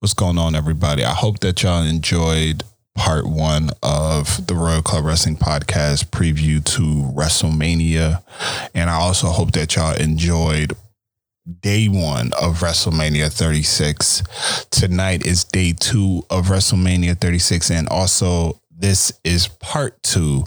[0.00, 1.04] What's going on, everybody?
[1.04, 2.62] I hope that y'all enjoyed
[2.94, 6.80] part one of the Royal Club Wrestling Podcast preview to
[7.14, 8.22] WrestleMania.
[8.74, 10.72] And I also hope that y'all enjoyed
[11.60, 14.22] day one of WrestleMania 36.
[14.70, 17.70] Tonight is day two of WrestleMania 36.
[17.70, 20.44] And also, this is part two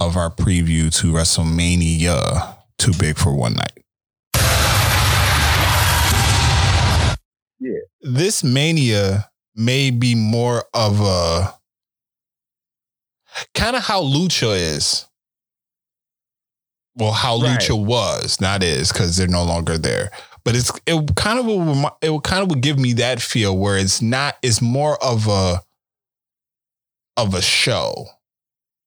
[0.00, 3.85] of our preview to WrestleMania Too Big for One Night.
[8.06, 11.54] This mania may be more of a
[13.54, 15.06] kind of how Lucha is.
[16.94, 17.58] Well, how Right.
[17.58, 20.10] Lucha was, not is, because they're no longer there.
[20.44, 23.56] But it's it kind of will it will kind of would give me that feel
[23.56, 25.60] where it's not it's more of a
[27.16, 28.06] of a show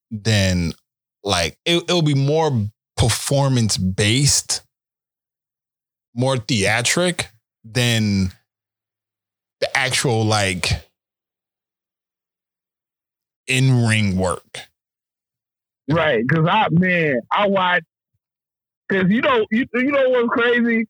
[0.10, 0.72] than
[1.24, 4.62] like it, it'll be more performance based,
[6.16, 7.28] more theatric
[7.66, 8.32] than
[9.62, 10.66] the actual like
[13.48, 14.60] in ring work.
[15.90, 17.84] Right, because I man, I watch
[18.88, 20.88] because you know you you know what's crazy,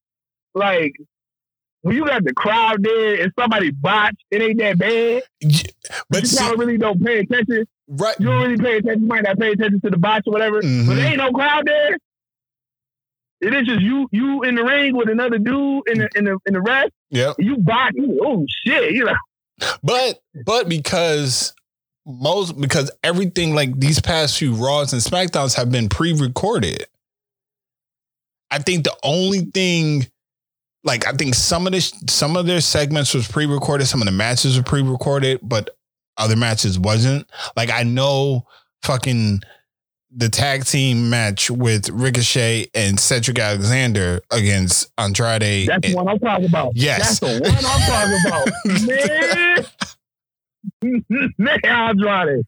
[0.53, 0.93] like
[1.81, 5.23] when you got the crowd there and somebody botched, it ain't that bad.
[6.09, 7.65] But you see, probably really don't pay attention.
[7.87, 9.03] right, You don't really pay attention.
[9.03, 10.61] You might not pay attention to the botch or whatever.
[10.61, 10.87] Mhm.
[10.87, 11.97] But there ain't no crowd there.
[13.41, 16.37] It is just you you in the ring with another dude in the in the
[16.45, 16.91] in the rest.
[17.09, 17.33] Yeah.
[17.37, 17.57] You.
[17.93, 18.91] You, oh shit!
[18.93, 19.15] You know.
[19.83, 21.53] But but because
[22.05, 26.85] most because everything like these past few Raws and SmackDowns have been pre-recorded.
[28.51, 30.07] I think the only thing
[30.83, 34.11] like I think some of this some of their segments was pre-recorded, some of the
[34.11, 35.75] matches were pre-recorded, but
[36.17, 37.29] other matches wasn't.
[37.55, 38.45] Like I know
[38.83, 39.41] fucking
[40.11, 45.67] the tag team match with Ricochet and Cedric Alexander against Andrade.
[45.67, 46.71] That's the one I'm talking about.
[46.75, 47.19] Yes.
[47.19, 49.65] That's the one I'm talking about.
[50.81, 51.31] Man.
[51.37, 52.45] Man, Andrade.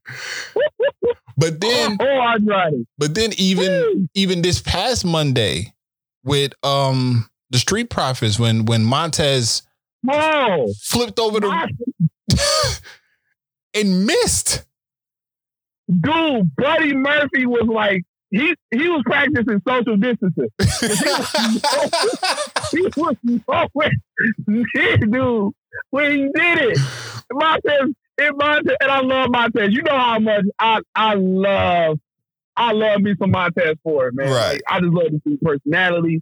[1.37, 2.85] but then oh, Andrade.
[2.97, 5.73] but then even even this past Monday
[6.23, 9.63] with um the Street Profits when when Montez
[10.09, 11.69] Oh, flipped over the
[13.73, 14.63] and missed.
[15.99, 20.49] Dude, Buddy Murphy was like, he he was practicing social distancing.
[22.71, 23.91] He was nowhere
[24.47, 25.53] near, dude,
[25.89, 26.77] when he did it.
[27.33, 29.73] Montez, it Montez, and I love Montez.
[29.73, 31.99] You know how much I I love,
[32.55, 34.29] I love me some Montez for it, man.
[34.31, 34.53] Right.
[34.53, 36.21] Like, I just love his personality,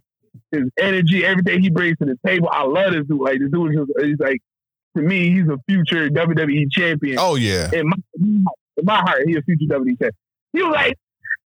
[0.50, 2.48] his energy, everything he brings to the table.
[2.50, 3.20] I love this dude.
[3.20, 4.40] Like this dude is just, he's like,
[4.96, 7.18] to me, he's a future WWE champion.
[7.20, 7.70] oh yeah.
[7.72, 7.96] in my,
[8.80, 9.96] in my heart, he a future champion.
[10.52, 10.98] He was like,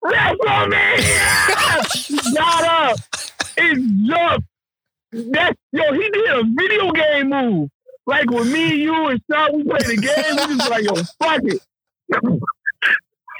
[0.03, 2.33] WrestleMania!
[2.35, 2.97] Got up
[3.57, 4.47] and jumped.
[5.11, 7.69] That yo, he did a video game move.
[8.05, 11.41] Like with me, you, and Sean, we played the game, we just like, yo, fuck
[11.43, 11.61] it.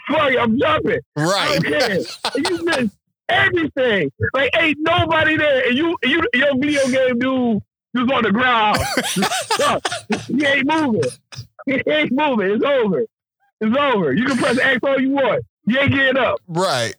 [0.08, 1.02] fuck it, I'm jumping.
[1.16, 1.66] Right.
[1.66, 2.06] And
[2.48, 2.96] you missed
[3.28, 4.12] everything.
[4.34, 5.68] Like ain't nobody there.
[5.68, 7.62] And you, you your video game dude
[7.96, 8.80] just on the ground.
[10.28, 11.04] he ain't moving.
[11.66, 12.52] He ain't moving.
[12.52, 13.06] It's over.
[13.64, 14.14] It's over.
[14.14, 15.46] You can press X all you want.
[15.66, 16.40] You ain't getting up.
[16.48, 16.96] Right.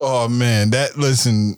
[0.00, 1.56] Oh man, that listen.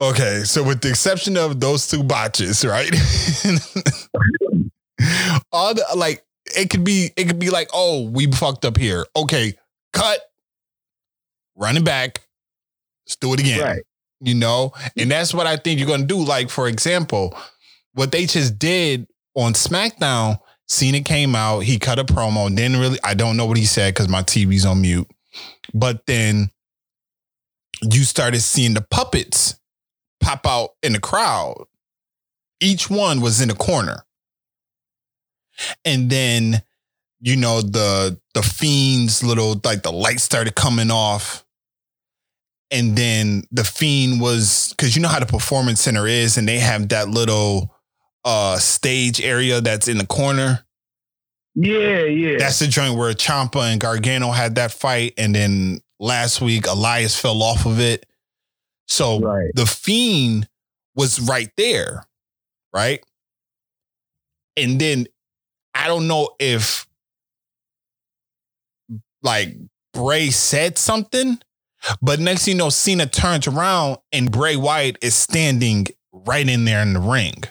[0.00, 2.90] Okay, so with the exception of those two botches, right?
[5.52, 6.24] All the like
[6.54, 9.06] it could be it could be like, oh, we fucked up here.
[9.16, 9.54] Okay,
[9.92, 10.20] cut.
[11.56, 12.20] Run it back.
[13.06, 13.60] Let's do it again.
[13.60, 13.82] Right.
[14.20, 14.72] You know?
[14.96, 16.22] And that's what I think you're gonna do.
[16.22, 17.36] Like, for example,
[17.94, 19.06] what they just did
[19.36, 20.38] on SmackDown,
[20.68, 23.94] Cena came out, he cut a promo, didn't really, I don't know what he said
[23.94, 25.06] because my TV's on mute.
[25.72, 26.50] But then
[27.82, 29.58] you started seeing the puppets
[30.20, 31.66] pop out in the crowd.
[32.60, 34.04] Each one was in a corner.
[35.84, 36.62] And then,
[37.20, 41.44] you know, the the fiend's little like the lights started coming off.
[42.70, 46.58] And then the fiend was because you know how the performance center is, and they
[46.58, 47.75] have that little
[48.26, 50.66] uh stage area that's in the corner.
[51.54, 52.36] Yeah, yeah.
[52.38, 57.18] That's the joint where Ciampa and Gargano had that fight, and then last week Elias
[57.18, 58.04] fell off of it.
[58.88, 59.50] So Right.
[59.54, 60.48] the fiend
[60.94, 62.06] was right there,
[62.74, 63.02] right?
[64.56, 65.06] And then
[65.74, 66.86] I don't know if
[69.22, 69.56] like
[69.92, 71.38] Bray said something,
[72.02, 76.64] but next thing you know, Cena turns around and Bray Wyatt is standing right in
[76.64, 77.44] there in the ring.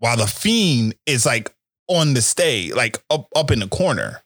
[0.00, 1.54] While the fiend is like
[1.88, 4.22] on the stage, like up up in the corner.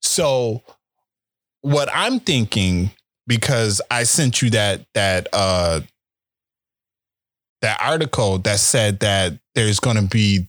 [0.00, 0.62] So
[1.62, 2.90] what I'm thinking,
[3.26, 5.80] because I sent you that that uh
[7.62, 10.48] that article that said that there's going to be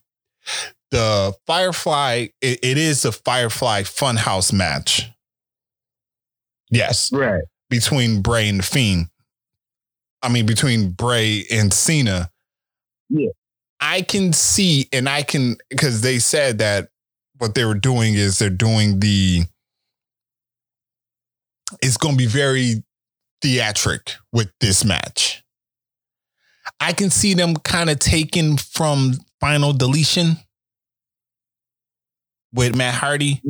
[0.90, 2.28] the Firefly.
[2.42, 5.10] It, it is the Firefly Funhouse match.
[6.72, 7.44] Yes, Right.
[7.70, 9.08] between Bray and the Fiend.
[10.24, 12.32] I mean, between Bray and Cena.
[13.10, 13.30] Yeah.
[13.86, 16.88] I can see, and I can because they said that
[17.38, 19.44] what they were doing is they're doing the.
[21.82, 22.84] It's going to be very
[23.42, 25.44] theatric with this match.
[26.80, 30.38] I can see them kind of taking from final deletion
[32.54, 33.42] with Matt Hardy.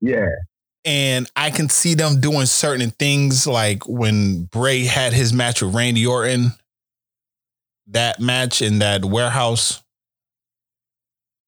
[0.00, 0.28] Yeah.
[0.84, 5.74] And I can see them doing certain things like when Bray had his match with
[5.74, 6.52] Randy Orton,
[7.88, 9.82] that match in that warehouse.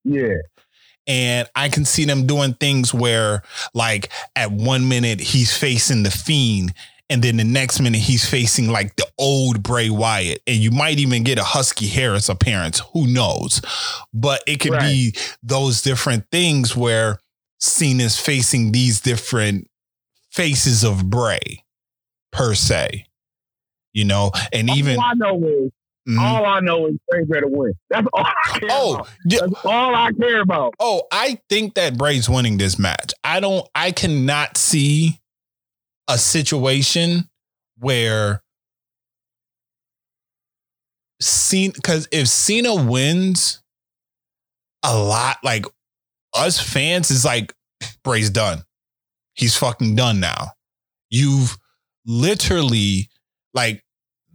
[0.04, 0.36] Yeah.
[1.06, 3.42] And I can see them doing things where,
[3.74, 6.72] like, at one minute he's facing the Fiend,
[7.10, 10.42] and then the next minute he's facing like the old Bray Wyatt.
[10.46, 12.80] And you might even get a Husky Harris appearance.
[12.94, 13.60] Who knows?
[14.14, 17.18] But it could be those different things where
[17.60, 19.68] Cena's facing these different
[20.32, 21.64] faces of Bray,
[22.32, 23.06] per se.
[23.92, 25.70] You know, and even I know is
[26.08, 26.20] Mhm.
[26.20, 27.72] all I know is Bray better win.
[27.88, 29.08] That's all I care oh, about.
[29.24, 30.74] That's all I care about.
[30.78, 33.12] Oh, I think that Bray's winning this match.
[33.22, 35.20] I don't I cannot see
[36.08, 37.30] a situation
[37.78, 38.42] where
[41.20, 43.62] Cena because if Cena wins
[44.82, 45.64] a lot, like
[46.34, 47.54] us fans is like
[48.02, 48.62] Bray's done.
[49.34, 50.52] He's fucking done now.
[51.08, 51.56] You've
[52.04, 53.08] literally
[53.54, 53.82] like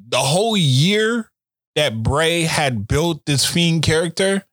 [0.07, 1.30] the whole year
[1.75, 4.44] that Bray had built this fiend character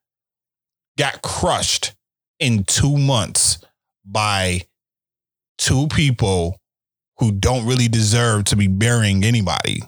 [0.98, 1.94] got crushed
[2.38, 3.58] in two months
[4.04, 4.62] by
[5.58, 6.60] two people
[7.18, 9.82] who don't really deserve to be burying anybody,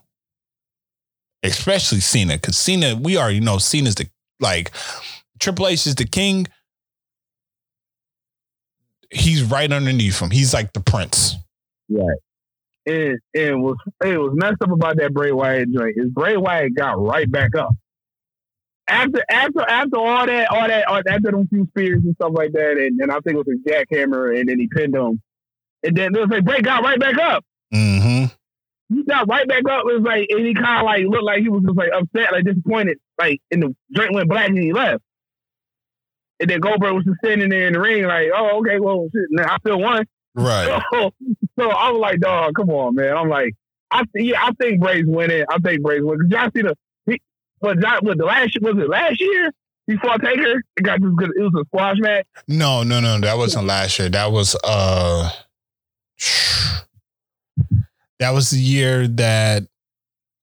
[1.42, 2.34] especially Cena.
[2.34, 4.08] Because Cena, we already know Cena's the
[4.40, 4.72] like
[5.38, 6.46] Triple H is the king.
[9.10, 10.30] He's right underneath him.
[10.30, 11.34] He's like the prince.
[11.88, 12.18] Right.
[12.88, 16.74] And and was it was messed up about that Bray Wyatt joint is Bray Wyatt
[16.74, 17.70] got right back up.
[18.88, 22.52] After after after all that all that all, after them few spears and stuff like
[22.52, 25.20] that and, and I think it was a jackhammer and then he pinned him.
[25.82, 27.44] And then it was like Bray got right back up.
[27.74, 28.24] Mm-hmm.
[28.94, 29.84] He got right back up.
[29.86, 32.44] It was like and he kinda like looked like he was just like upset, like
[32.44, 35.02] disappointed, like and the drink went black and he left.
[36.40, 39.26] And then Goldberg was just standing there in the ring, like, oh, okay, well, shit,
[39.30, 40.06] now I still won.
[40.34, 40.82] Right.
[40.92, 41.12] So,
[41.58, 43.16] so I was like, dog, come on, man.
[43.16, 43.54] I'm like,
[43.90, 45.44] I yeah, I think Bray's winning.
[45.50, 46.28] I think Bray's winning.
[46.30, 46.76] Y'all see the,
[47.06, 47.20] he,
[47.60, 49.52] but John, what the last was it last year?
[49.88, 50.62] He fought Taker.
[50.76, 51.30] It got this good.
[51.36, 52.26] It was a squash match.
[52.46, 53.18] No, no, no.
[53.20, 54.08] That wasn't last year.
[54.10, 55.30] That was uh
[58.18, 59.62] that was the year that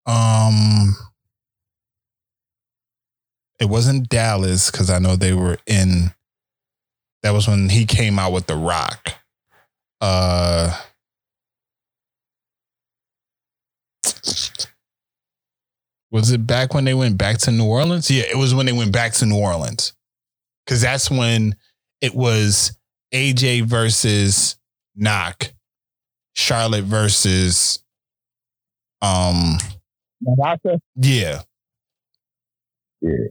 [0.07, 0.95] um
[3.59, 6.11] it wasn't Dallas because I know they were in
[7.21, 9.13] that was when he came out with the rock.
[10.07, 10.71] Uh
[16.11, 18.11] was it back when they went back to New Orleans?
[18.11, 19.93] Yeah, it was when they went back to New Orleans.
[20.67, 21.55] Cause that's when
[22.01, 22.77] it was
[23.13, 24.57] AJ versus
[24.95, 25.51] Knock,
[26.35, 27.79] Charlotte versus
[29.01, 29.57] um
[30.95, 31.41] yeah.
[33.01, 33.27] Yeah.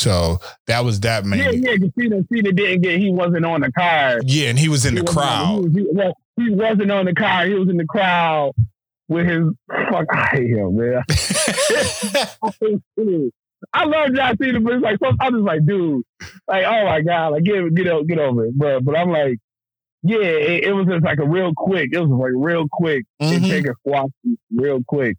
[0.00, 1.38] So that was that man.
[1.38, 1.74] Yeah, yeah.
[1.76, 2.98] Because Cena, Cena didn't get.
[2.98, 4.22] He wasn't on the card.
[4.26, 5.50] Yeah, and he was in He the on- crowd.
[5.50, 7.48] He, was, he, well, he wasn't on the card.
[7.48, 8.52] He was in the crowd
[9.08, 9.44] with his.
[9.90, 11.02] Fuck, I hate him, man.
[13.72, 16.02] I love John Cena, but it's like I'm just like, dude,
[16.48, 18.80] like, oh my god, like get get o- get over it, bro.
[18.80, 19.38] But I'm like,
[20.02, 21.90] yeah, it, it was just like a real quick.
[21.92, 23.04] It was like real quick.
[23.20, 23.48] and Mhm.
[23.50, 24.08] take a squash
[24.54, 25.16] real quick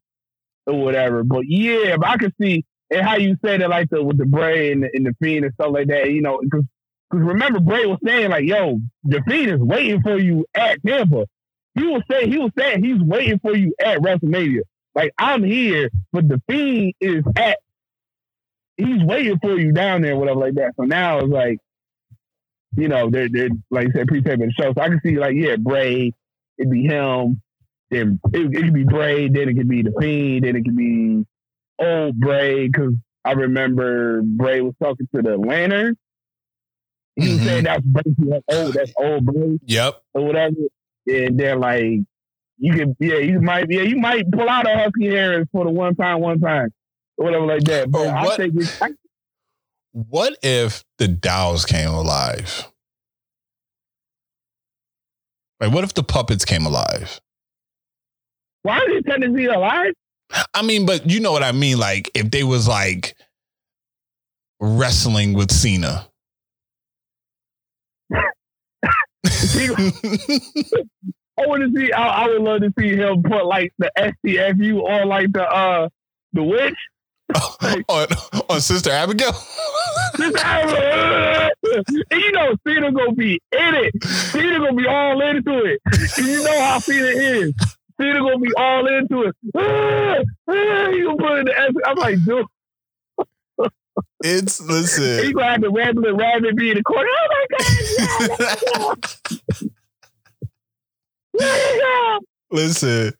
[0.66, 1.24] or whatever.
[1.24, 4.26] But yeah, but I can see and how you say that like the with the
[4.26, 6.12] Bray and the, and the Fiend and stuff like that.
[6.12, 6.66] You know, because
[7.12, 11.28] remember Bray was saying like, "Yo, the Fiend is waiting for you at Tampa."
[11.76, 14.62] He was saying he was saying he's waiting for you at WrestleMania.
[14.96, 17.60] Like I'm here, but the Fiend is at.
[18.78, 20.74] He's waiting for you down there, whatever like that.
[20.78, 21.60] So now it's like,
[22.78, 24.74] you know, they're they're like you said pre-taping the show.
[24.74, 26.14] So I can see like, yeah, Bray,
[26.58, 27.42] it'd be him.
[27.92, 30.78] Then it, it could be Bray, then it could be the Fiend, then it could
[30.78, 31.26] be
[31.82, 32.94] old Bray, because
[33.26, 35.98] I remember Bray was talking to the Lantern.
[37.16, 37.46] He was Mhm.
[37.46, 40.02] saying that's Bray, that's old, that's old Bray yep.
[40.14, 40.56] or whatever.
[41.08, 42.00] And they're like,
[42.58, 45.72] you can, yeah, you might, yeah, you might pull out a Husky Harris for the
[45.72, 46.70] one time, one time,
[47.18, 47.90] or whatever like that.
[47.92, 48.90] But Or I what- think it's, I,
[49.94, 52.68] What if the Dows came alive?
[55.60, 57.20] Like, what if the puppets came alive?
[58.64, 59.92] why is he technically alive?
[60.54, 61.78] I mean, but you know what I mean.
[61.78, 63.16] Like if they was like
[64.60, 66.08] wrestling with Cena.
[71.38, 71.92] I want to see.
[71.92, 75.90] I, I, would love to see him put like the STFU on like the uh
[76.34, 76.78] the witch.
[77.62, 78.08] Like, on,
[78.50, 79.34] on Sister Abigail.
[80.16, 81.50] Sister Abigail.
[82.12, 84.04] and you know Cena gonna be in it.
[84.04, 85.82] Cena gonna be all into it.
[86.18, 87.54] And you know how Cena is.
[88.02, 89.36] Cena gonna be all into it.
[90.48, 91.72] Ah, ah, you gonna put in the S.
[91.86, 92.46] I'm like, dude.
[94.24, 95.24] It's listen.
[95.24, 97.10] He's gonna have the rabbit rabbit be in the corner.
[97.10, 97.28] Oh
[98.90, 98.96] my
[101.40, 102.22] god!
[102.52, 103.14] Listen,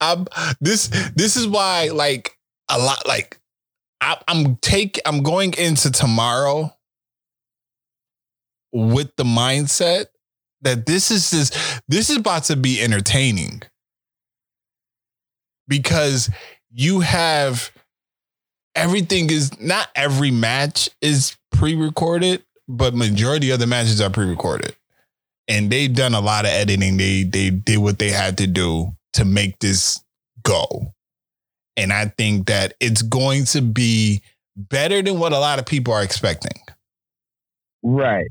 [0.00, 0.26] I'm
[0.60, 0.88] this.
[1.14, 2.38] This is why, like
[2.70, 3.38] a lot, like
[4.00, 5.00] I, I'm take.
[5.04, 6.72] I'm going into tomorrow
[8.72, 10.06] with the mindset
[10.62, 11.80] that this is this.
[11.88, 13.62] This is about to be entertaining
[15.68, 16.30] because
[16.72, 17.70] you have
[18.74, 24.76] everything is not every match is pre-recorded, but majority of the matches are pre-recorded
[25.48, 26.96] and they've done a lot of editing.
[26.96, 30.02] They they did what they had to do to make this
[30.42, 30.92] go.
[31.76, 34.22] And I think that it's going to be
[34.56, 36.58] better than what a lot of people are expecting.
[37.82, 38.28] Right.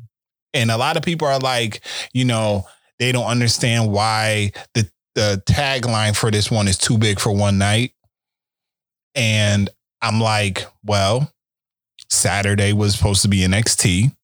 [0.53, 1.81] And a lot of people are like,
[2.13, 2.65] you know,
[2.97, 7.57] they don't understand why the the tagline for this one is too big for one
[7.57, 7.93] night.
[9.15, 9.69] And
[10.01, 11.31] I'm like, well,
[12.09, 14.15] Saturday was supposed to be NXT.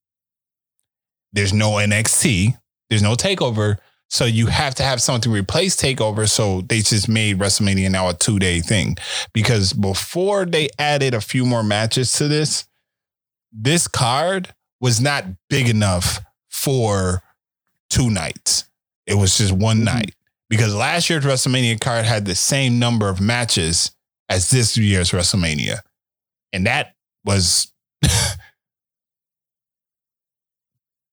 [1.34, 2.58] There's no NXT.
[2.90, 3.78] There's no takeover.
[4.10, 6.30] So you have to have something to replace takeover.
[6.30, 8.98] So they just made WrestleMania now a two day thing.
[9.34, 12.66] Because before they added a few more matches to this,
[13.54, 16.20] this card was not big enough
[16.50, 17.24] for
[17.90, 18.66] two nights.
[19.08, 19.86] It was just one mm-hmm.
[19.86, 20.16] night.
[20.52, 23.96] Because last year's WrestleMania card had the same number of matches
[24.28, 25.78] as this year's WrestleMania.
[26.52, 26.94] And that
[27.24, 27.72] was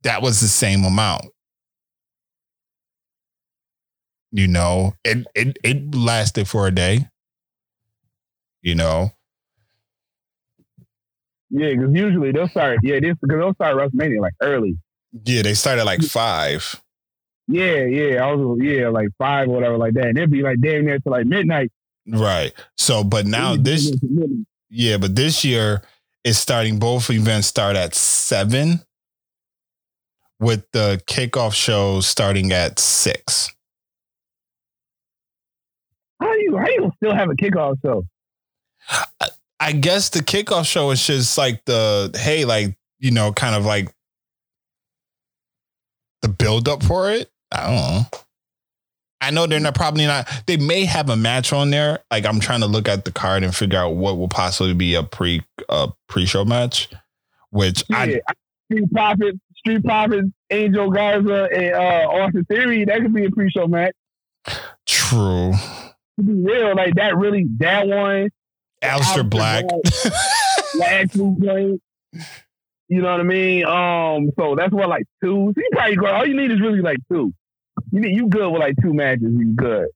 [0.03, 1.27] that was the same amount.
[4.33, 7.07] You know it it it lasted for a day.
[8.61, 9.13] You know?
[11.51, 14.77] Yeah because usually they'll start yeah this because they'll start WrestleMania like early.
[15.25, 16.83] Yeah they started like five
[17.49, 20.07] yeah yeah I was yeah like five or whatever like that.
[20.07, 21.73] And it'd be like damn near to like midnight.
[22.07, 22.53] Right.
[22.77, 23.93] So but now this
[24.71, 25.83] yeah but this year
[26.25, 28.81] is starting both events start at seven
[30.41, 33.53] with the kickoff show starting at six.
[36.21, 38.05] How do you how do you still have a kickoff show?
[39.61, 43.65] I guess the kickoff show is just like the hey, like you know, kind of
[43.65, 43.93] like
[46.23, 47.31] the build up for it.
[47.53, 48.01] I don't know.
[49.21, 50.29] I know they're not probably not.
[50.47, 51.99] They may have a match on there.
[52.11, 54.95] Like I'm trying to look at the card and figure out what will possibly be
[54.95, 56.89] a pre a pre show match.
[57.51, 58.21] Which yeah, I
[58.71, 62.85] Street Profits, Street Profits, Angel Garza, and uh, Austin Theory.
[62.85, 63.95] That could be a pre show match.
[64.87, 65.53] True
[66.19, 68.31] to be real, like that really that one.
[68.83, 69.65] Aleister Black.
[70.85, 71.81] actually played.
[72.89, 73.65] You know what I mean?
[73.67, 75.53] Um, so that's what like two.
[75.55, 76.07] So you probably go.
[76.07, 77.33] All you need is really like two.
[77.93, 79.29] You need you good with like two matches.
[79.37, 79.89] You good.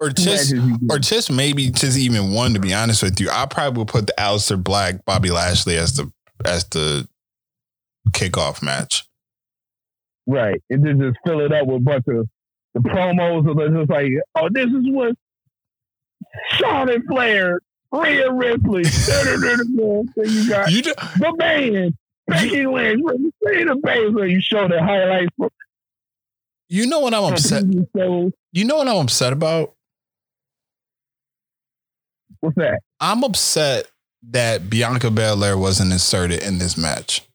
[0.00, 0.52] Or just,
[0.90, 2.54] or just maybe just even one.
[2.54, 5.94] To be honest with you, I probably would put the Aleister Black, Bobby Lashley as
[5.94, 6.12] the
[6.44, 7.08] as the
[8.10, 9.04] kickoff match.
[10.26, 12.28] Right, and then just fill it up with a bunch of
[12.74, 15.14] the promos are just like, oh, this is what
[16.48, 17.60] Charlotte Flair,
[17.92, 18.84] Rhea Ripley,
[20.16, 21.96] you got you do, the man,
[22.26, 23.02] Becky Lynch,
[23.42, 24.30] the Baszler.
[24.30, 25.30] You show the highlights.
[25.36, 25.50] From,
[26.68, 27.64] you know what I'm upset.
[27.64, 29.74] You know what I'm upset about?
[32.40, 32.80] What's that?
[32.98, 33.86] I'm upset
[34.30, 37.28] that Bianca Belair wasn't inserted in this match.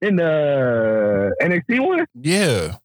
[0.00, 2.06] In the uh, NXT one?
[2.14, 2.76] Yeah.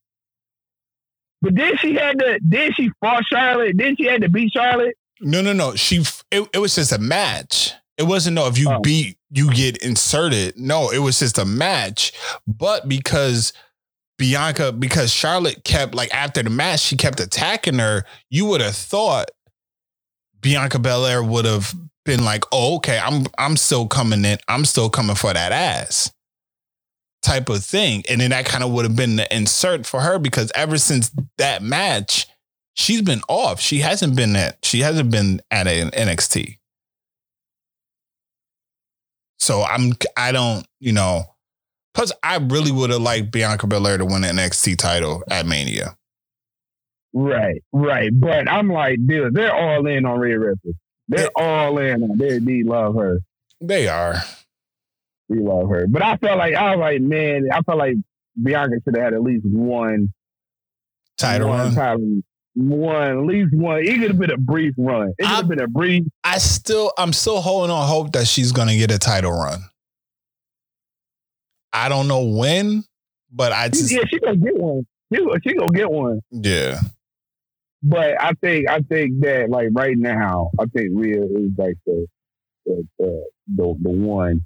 [1.41, 3.77] But then she had to, then she fought Charlotte.
[3.77, 4.95] Then she had to beat Charlotte.
[5.21, 5.75] No, no, no.
[5.75, 6.03] She,
[6.35, 7.73] it, it was just a match.
[7.97, 8.47] It wasn't no.
[8.47, 8.79] If you oh.
[8.79, 10.57] beat, you get inserted.
[10.57, 12.11] No, it was just a match.
[12.45, 13.53] But because
[14.17, 18.03] Bianca, because Charlotte kept like after the match, she kept attacking her.
[18.29, 19.31] You would have thought
[20.41, 21.73] Bianca Belair would have
[22.03, 24.37] been like, "Oh, okay, I'm I'm still coming in.
[24.47, 26.11] I'm still coming for that ass."
[27.25, 28.03] type of thing.
[28.07, 31.11] And then that kind of would have been the insert for her because ever since
[31.39, 32.27] that match,
[32.75, 33.59] she's been off.
[33.59, 36.59] She hasn't been at she hasn't been at an NXT.
[39.39, 41.23] So I'm I don't, you know,
[41.93, 45.97] plus I really would have liked Bianca Belair to win the NXT title at Mania.
[47.13, 48.11] Right, right.
[48.13, 50.73] But I'm like, dude, they're all in on Rhea Ripley.
[51.07, 52.17] They're all in on.
[52.17, 53.19] They, they love her.
[53.61, 54.15] They are.
[55.29, 55.87] We love her.
[55.87, 57.95] But I felt like I was like, man, I felt like
[58.41, 60.11] Bianca should have had at least one
[61.17, 61.73] Title one run.
[61.75, 62.21] title,
[62.55, 63.79] one at least one.
[63.85, 65.09] It could have been a brief run.
[65.17, 66.05] It could have been a brief.
[66.23, 69.61] I still, I'm still holding on hope that she's gonna get a title run.
[71.73, 72.83] I don't know when,
[73.31, 74.85] but I just, yeah, she gonna get one.
[75.13, 76.21] She, she gonna get one.
[76.31, 76.79] yeah,
[77.83, 82.07] But I think I think that like right now, I think Rhea is like the
[82.65, 84.45] the the, the, the one.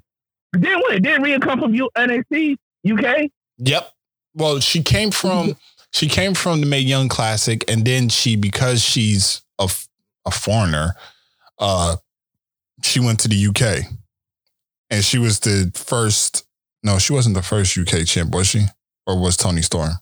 [0.52, 1.00] But then what?
[1.02, 2.56] Did Rhea come from U- NXT
[2.90, 3.30] UK?
[3.58, 3.90] yep.
[4.34, 5.56] Well, she came from,
[5.92, 9.68] she came from the Mae Young Classic, and then she, because she's a
[10.26, 10.94] a foreigner,
[11.58, 11.96] uh,
[12.82, 13.90] she went to the UK,
[14.90, 16.46] and she was the first.
[16.82, 18.64] No, she wasn't the first UK champ, was she?
[19.06, 19.92] Or was Toni Storm?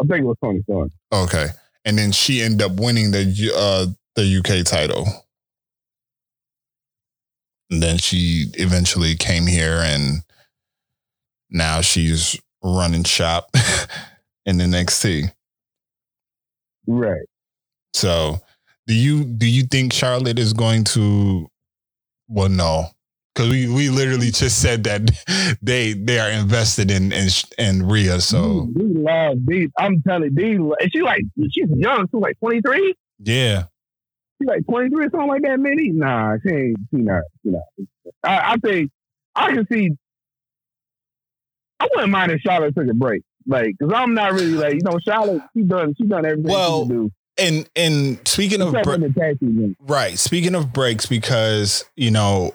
[0.00, 0.92] I think it was Toni Storm.
[1.12, 1.48] Okay.
[1.84, 5.06] And then she ended up winning the uh the UK title.
[7.70, 10.22] And then she eventually came here and
[11.50, 13.50] now she's running shop
[14.48, 15.30] in the next NXT.
[16.86, 17.26] Right.
[17.92, 18.40] So
[18.86, 21.48] do you do you think Charlotte is going to
[22.28, 22.86] well no.
[23.34, 27.28] Because we, we literally just said that they they are invested in in,
[27.58, 28.20] in Rhea.
[28.20, 29.68] So we, love these.
[29.78, 30.76] I'm telling you, these.
[30.80, 32.08] And she like she's young.
[32.12, 32.94] She's like 23.
[33.20, 33.64] yeah.
[34.40, 35.60] She's like 23 or something like that.
[35.60, 35.90] Many.
[35.90, 36.36] nah.
[36.42, 36.76] She ain't.
[36.90, 37.22] She not.
[37.42, 37.62] She not.
[38.24, 38.90] I, I think
[39.36, 39.90] I can see.
[41.80, 43.22] I wouldn't mind if Charlotte took a break.
[43.48, 45.42] Like, cause I'm not really like you know Charlotte.
[45.56, 45.94] She done.
[45.96, 47.12] She done everything Well, she can do.
[47.38, 49.58] And and speaking of bre- the tag team.
[49.58, 49.76] game.
[49.80, 50.18] Right.
[50.18, 52.54] Speaking of breaks, because, you know,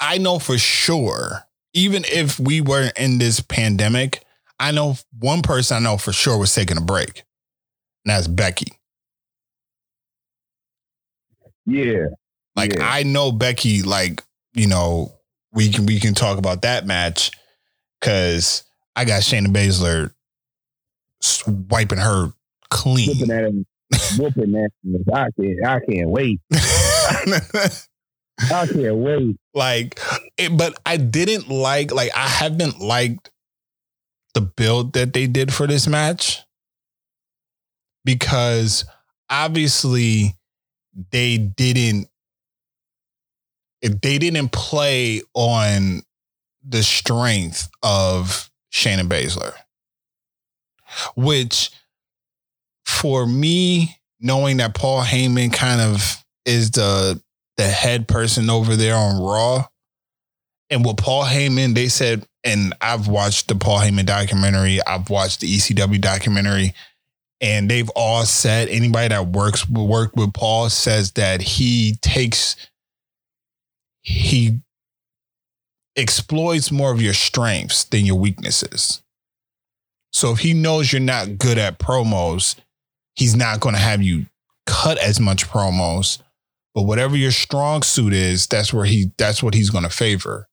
[0.00, 1.42] I know for sure,
[1.74, 4.24] even if we were in this pandemic,
[4.58, 7.24] I know one person I know for sure was taking a break.
[8.04, 8.72] And that's Becky.
[11.66, 12.06] Yeah.
[12.56, 12.88] Like Yeah.
[12.88, 14.22] I know Becky, like,
[14.54, 15.12] you know,
[15.52, 17.30] we can we can talk about that match
[18.00, 18.64] because
[18.96, 20.12] I got Shayna Baszler
[21.70, 22.32] wiping her
[22.70, 23.08] clean.
[23.08, 23.66] Whooping at him.
[24.18, 24.68] Whooping.
[25.12, 25.66] I can't.
[25.66, 26.40] I can't wait.
[28.50, 29.36] I can't wait.
[29.52, 30.00] like
[30.38, 33.30] it, but i didn't like like i haven't liked
[34.32, 36.42] the build that they did for this match
[38.04, 38.84] because
[39.28, 40.36] obviously
[41.10, 42.08] they didn't
[43.82, 46.02] if they didn't play on
[46.66, 49.54] the strength of Shayna Baszler
[51.14, 51.70] which
[52.84, 57.20] for me knowing that Paul Heyman kind of is the
[57.56, 59.66] the head person over there on Raw.
[60.70, 65.40] And with Paul Heyman, they said, and I've watched the Paul Heyman documentary, I've watched
[65.40, 66.74] the ECW documentary,
[67.40, 72.56] and they've all said anybody that works work with Paul says that he takes
[74.02, 74.60] he
[76.00, 79.02] exploits more of your strengths than your weaknesses.
[80.12, 82.56] So if he knows you're not good at promos,
[83.14, 84.26] he's not going to have you
[84.66, 86.20] cut as much promos
[86.74, 90.48] but whatever your strong suit is, that's where he that's what he's going to favor.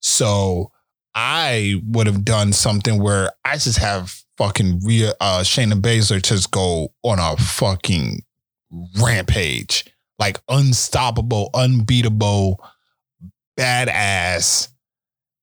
[0.00, 0.72] So
[1.14, 6.50] I would have done something where I just have fucking Rhea, uh, Shayna Baszler just
[6.50, 8.22] go on a fucking
[8.98, 9.84] rampage,
[10.18, 12.64] like unstoppable, unbeatable,
[13.58, 14.69] badass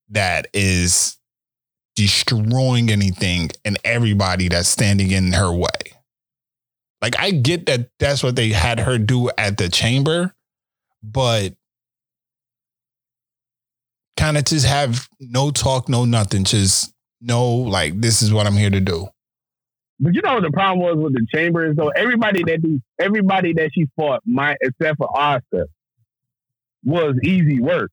[0.09, 1.17] that is
[1.95, 5.67] destroying anything and everybody that's standing in her way.
[7.01, 10.33] Like I get that that's what they had her do at the chamber,
[11.03, 11.53] but
[14.15, 18.55] kind of just have no talk, no nothing, just no like this is what I'm
[18.55, 19.07] here to do.
[19.99, 22.81] But you know what the problem was with the chamber is though everybody that do,
[22.99, 25.65] everybody that she fought, my except for Asuka,
[26.83, 27.91] was easy work.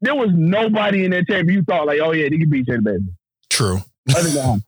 [0.00, 2.80] There was nobody in that chamber you thought like, oh yeah, they could beat Shayna
[2.80, 3.14] Baszler.
[3.50, 3.78] True.
[4.14, 4.62] Other than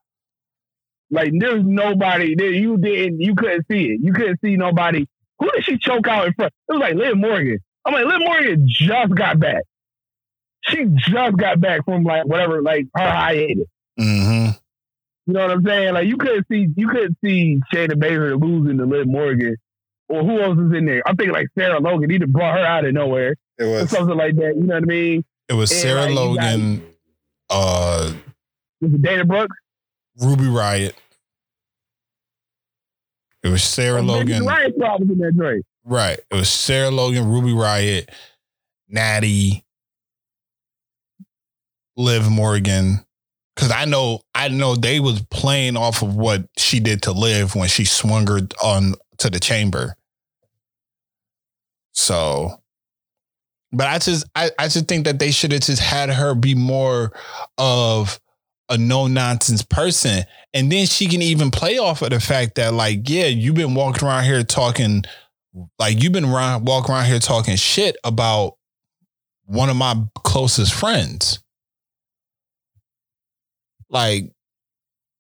[1.11, 2.51] like there's nobody there.
[2.51, 3.21] You didn't.
[3.21, 4.01] You couldn't see it.
[4.03, 5.07] You couldn't see nobody.
[5.39, 6.53] Who did she choke out in front?
[6.69, 7.59] It was like Liv Morgan.
[7.85, 9.63] I'm like Liv Morgan just got back.
[10.63, 13.69] She just got back from like whatever, like her hiatus.
[14.01, 14.53] Mm-hmm.
[15.27, 15.95] You know what I'm saying?
[15.95, 19.57] Like you couldn't see you couldn't see Shayna Baszler losing to Liv Morgan.
[20.09, 21.03] Or who else is in there?
[21.07, 22.11] I'm thinking like Sarah Logan.
[22.11, 23.35] He just brought her out of nowhere.
[23.59, 24.55] It Or was something like that.
[24.57, 25.25] You know what I mean?
[25.49, 26.83] it was and, Sarah like, you Logan,
[27.51, 28.13] uh
[28.81, 29.57] This is Dana Brooks.
[30.21, 30.95] Ruby Riott.
[33.43, 34.45] It was Sarah Logan.
[34.45, 35.65] Ryan was in that joint.
[35.85, 36.19] Right.
[36.31, 38.09] It was Sarah Logan, Ruby Riott,
[38.89, 39.65] Natty,
[41.97, 43.05] Liv Morgan.
[43.55, 47.55] Cause I know I know they was playing off of what she did to Liv
[47.55, 49.97] when she swung her on to the chamber.
[51.93, 52.61] So
[53.73, 56.55] but I just I, I just think that they should have just had her be
[56.55, 57.13] more
[57.59, 58.21] of
[58.69, 60.25] a no nonsense person.
[60.55, 63.75] And then she can even play off of the fact that, like, yeah, you've been
[63.75, 65.05] walking around here talking,
[65.79, 68.55] like, you've been around, walking around here talking shit about
[69.45, 71.41] one of my closest friends.
[73.89, 74.33] Like,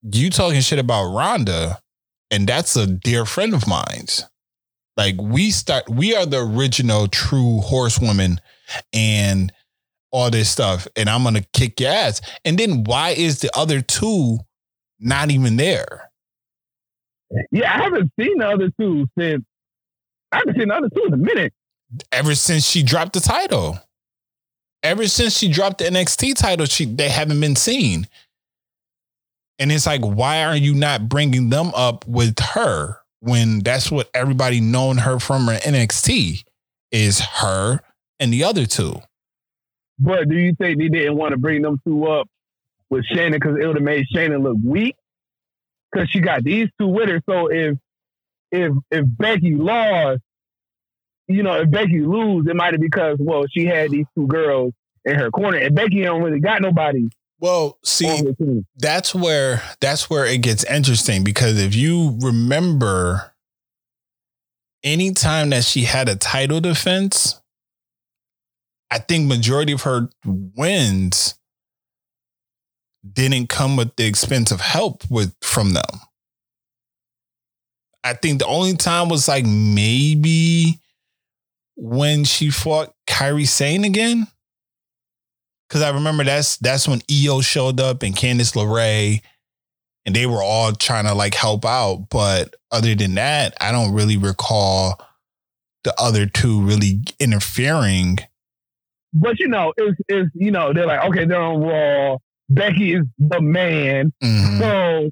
[0.03, 1.81] you talking shit about Ronda,
[2.31, 4.25] and that's a dear friend of mine's.
[4.97, 8.41] Like, we start, we are the original true horsewomen
[8.93, 9.53] and
[10.11, 12.21] all this stuff and I'm gonna kick your ass.
[12.45, 14.39] And then why is the other two
[14.99, 16.11] not even there?
[17.51, 19.45] Yeah, I haven't seen the other two since
[20.33, 21.53] I haven't seen the other two in a minute.
[22.13, 23.79] Ever since she dropped the title.
[24.83, 28.07] Ever since she dropped the NXT title, she they haven't been seen.
[29.59, 34.11] And it's like, why are you not bringing them up with her when that's what
[34.13, 36.45] everybody known her from her NXT
[36.93, 37.81] is her
[38.21, 39.01] and the other two?
[39.99, 42.29] But do you think they didn't want to bring them two up
[42.91, 44.97] with Shannon because it would have made Shannon look weak?
[45.91, 47.23] Because she got these two with her.
[47.29, 47.79] So if
[48.53, 50.21] if if Becky lost,
[51.29, 54.75] you know, if Becky lose, it might have because well she had these two girls
[55.05, 57.09] in her corner, and Becky don't really got nobody.
[57.39, 58.23] Well, see,
[58.77, 63.35] that's where that's where it gets interesting because if you remember,
[64.83, 67.41] anytime that she had a title defense,
[68.91, 71.35] I think majority of her wins
[73.13, 75.85] didn't come with the expense of help with from them.
[78.03, 80.81] I think the only time was like maybe
[81.77, 84.29] when she fought Kairi Sane again.
[85.69, 89.21] Cause I remember that's that's when Io showed up and Candice LeRae
[90.05, 92.07] and they were all trying to like help out.
[92.09, 95.01] But other than that, I don't really recall
[95.83, 98.19] the other two really interfering
[99.21, 102.19] but you know, it's it's you know they're like okay they're on Raw.
[102.49, 104.61] Becky is the man, mm-hmm.
[104.61, 105.11] so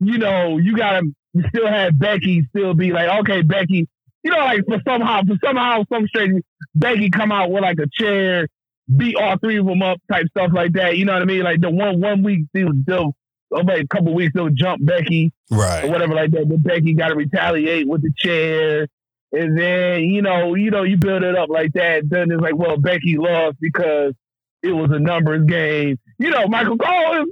[0.00, 1.02] you know you gotta
[1.48, 3.88] still have Becky still be like okay Becky.
[4.22, 6.32] You know, like for somehow, for somehow, some straight,
[6.74, 8.48] Becky come out with like a chair,
[8.94, 10.96] beat all three of them up, type stuff like that.
[10.96, 11.42] You know what I mean?
[11.42, 13.16] Like the one one week, they'll, they'll
[13.50, 16.48] like a couple weeks they'll jump Becky, right, or whatever like that.
[16.48, 18.88] But Becky got to retaliate with the chair.
[19.32, 22.08] And then, you know, you know, you build it up like that.
[22.08, 24.14] Then it's like, well, Becky lost because
[24.62, 25.98] it was a numbers game.
[26.18, 27.28] You know, Michael Cole is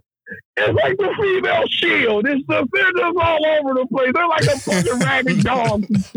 [0.57, 2.27] it's like the female shield.
[2.27, 4.11] It's the defenders all over the place.
[4.15, 6.13] They're like a fucking of ragged dogs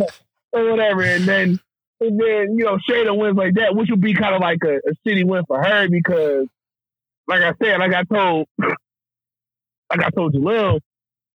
[0.54, 1.04] or whatever.
[1.04, 1.60] And then
[2.02, 4.76] and then, you know, Shayna wins like that, which would be kind of like a,
[4.76, 6.48] a city win for her because
[7.28, 10.80] like I said, like I told like I told Jalil,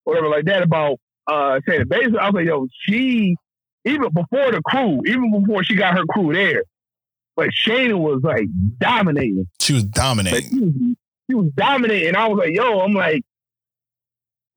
[0.04, 3.36] whatever like that about uh Shayna Baszler, I was like, yo, she
[3.84, 6.64] even before the crew, even before she got her crew there,
[7.36, 8.46] like Shayna was like
[8.78, 9.48] dominating.
[9.60, 10.42] She was dominating.
[10.42, 10.96] Like, she, was,
[11.30, 12.16] she, was, dominating.
[12.16, 13.22] I was like, yo, I'm like,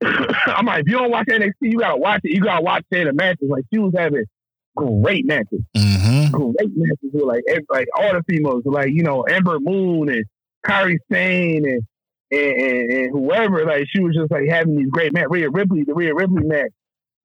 [0.04, 2.36] I'm like, if you don't watch NXT, you gotta watch it.
[2.36, 3.50] You gotta watch Shayna matches.
[3.50, 4.26] Like she was having
[4.76, 6.32] great matches, mm-hmm.
[6.32, 10.26] great matches with like like all the females, like you know Ember Moon and
[10.66, 11.82] Kairi Sane and
[12.32, 13.66] and, and, and whoever.
[13.66, 15.30] Like she was just like having these great matches.
[15.32, 16.72] Rhea Ripley, the Rhea Ripley match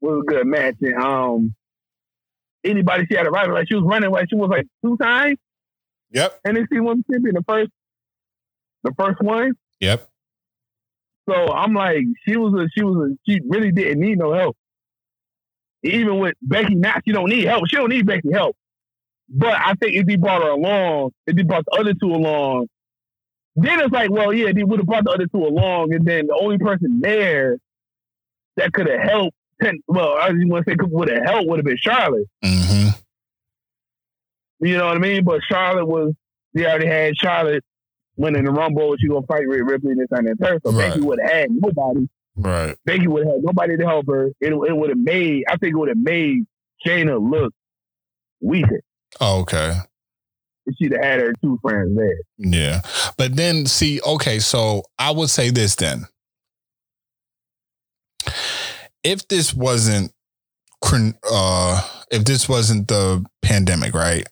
[0.01, 1.55] was a good match, and um
[2.65, 3.55] anybody she had a rival.
[3.55, 5.39] Like she was running like she was like two times.
[6.11, 6.41] Yep.
[6.47, 7.71] NXT Women's Champion the first
[8.85, 9.53] the first one.
[9.81, 10.09] Yep.
[11.29, 14.57] So I'm like, she was a she was a she really didn't need no help.
[15.83, 17.69] Even with Becky now, she don't need help.
[17.69, 18.57] She don't need Becky help.
[19.29, 22.69] But I think if he brought her along, if he brought the other two along,
[23.57, 26.27] then it's like, well, yeah, they would have brought the other two along, and then
[26.27, 27.59] the only person there
[28.57, 29.37] that could have helped,
[29.87, 32.27] well, I was want to say would have helped would have been Charlotte.
[32.45, 32.89] Mm-hmm.
[34.61, 35.25] You know what I mean?
[35.25, 36.15] But Charlotte was
[36.55, 37.65] they already had Charlotte
[38.17, 38.97] winning the Rumble.
[38.99, 40.61] She gonna fight Rhea Ripley this and that third.
[40.65, 40.91] So right.
[40.91, 42.09] Becky would have had nobody.
[42.39, 42.77] Right.
[42.85, 44.29] Becky would have nobody to help her.
[44.41, 45.45] It it would have made.
[45.49, 46.45] I think it would have made
[46.87, 47.53] Shayna look
[48.41, 48.81] weaker.
[49.21, 49.75] Oh, okay.
[50.67, 52.19] If she'd have had her two friends there.
[52.37, 52.83] Yeah,
[53.17, 56.07] but then see, okay, so I would say this then
[59.03, 60.13] if this wasn't
[61.31, 64.27] uh if this wasn't the pandemic, right?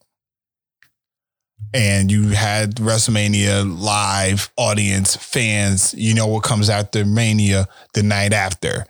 [1.74, 8.32] And you had WrestleMania live audience, fans, you know what comes after Mania the night
[8.32, 8.86] after.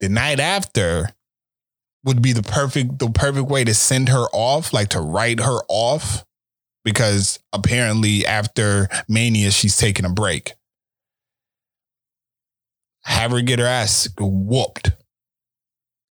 [0.00, 1.10] The night after
[2.04, 5.60] would be the perfect the perfect way to send her off, like to write her
[5.68, 6.24] off
[6.84, 10.54] because apparently after Mania she's taking a break.
[13.04, 14.92] have her get her ass whooped.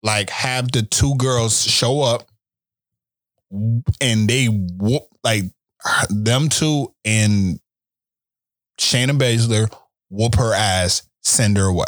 [0.02, 2.28] Like have the two girls show up
[4.00, 5.44] and they whoop like
[6.08, 7.58] them two and
[8.80, 9.72] Shayna Baszler
[10.10, 11.86] whoop her ass, send her away.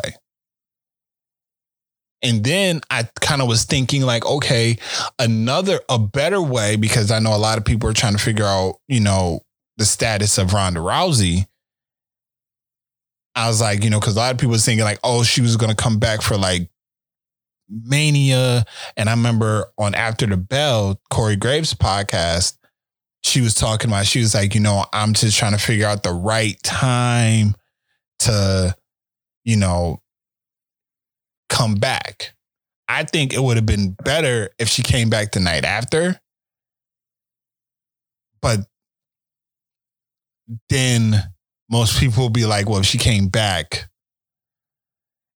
[2.22, 4.78] And then I kind of was thinking, like, okay,
[5.18, 8.46] another, a better way, because I know a lot of people are trying to figure
[8.46, 9.40] out, you know,
[9.76, 11.46] the status of Ronda Rousey.
[13.34, 15.42] I was like, you know, because a lot of people were thinking, like, oh, she
[15.42, 16.70] was to come back for like
[17.68, 18.64] Mania.
[18.96, 22.56] And I remember on After the Bell, Corey Graves podcast,
[23.24, 26.02] she was talking about, she was like, you know, I'm just trying to figure out
[26.02, 27.54] the right time
[28.20, 28.76] to,
[29.44, 30.00] you know,
[31.48, 32.34] come back.
[32.86, 36.20] I think it would have been better if she came back the night after.
[38.42, 38.60] But
[40.68, 41.14] then
[41.70, 43.88] most people will be like, well, if she came back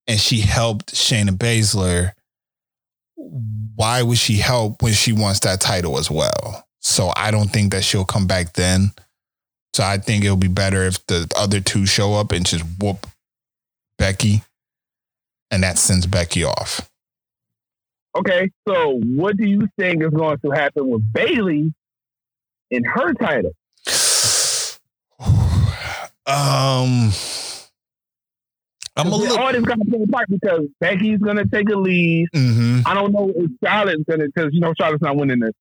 [0.07, 2.11] and she helped Shayna Baszler,
[3.15, 6.68] why would she help when she wants that title as well?
[6.81, 8.91] So I don't think that she'll come back then.
[9.73, 13.05] So I think it'll be better if the other two show up and just whoop
[13.97, 14.43] Becky
[15.51, 16.89] and that sends Becky off.
[18.17, 21.73] Okay, so what do you think is going to happen with Bayley
[22.71, 23.51] in her title?
[26.25, 27.11] um,
[28.95, 29.37] I'm a little.
[29.37, 32.29] All this to play a part because Becky's going to take a lead.
[32.35, 32.81] Mm-hmm.
[32.85, 35.53] I don't know if Charlotte's to, because you know Charlotte's not winning the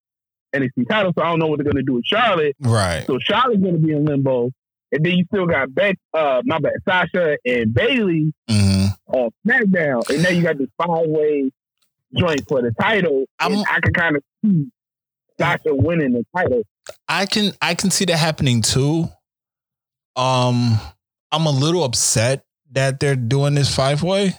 [0.54, 2.56] NXT title, so I don't know what they're going to do with Charlotte.
[2.60, 3.04] Right.
[3.06, 4.50] So Charlotte's going to be in limbo,
[4.92, 9.14] and then you still got Beck, uh, my bad, Sasha and Bayley Mm-hmm.
[9.16, 11.50] on SmackDown, and now you got this five way
[12.16, 13.24] joint for the title.
[13.38, 13.48] I
[13.80, 14.66] can kind of see
[15.38, 16.62] Sasha winning the title.
[17.08, 19.08] I can I can see that happening too.
[20.16, 20.78] Um,
[21.30, 24.34] I'm a little upset that they're doing this five way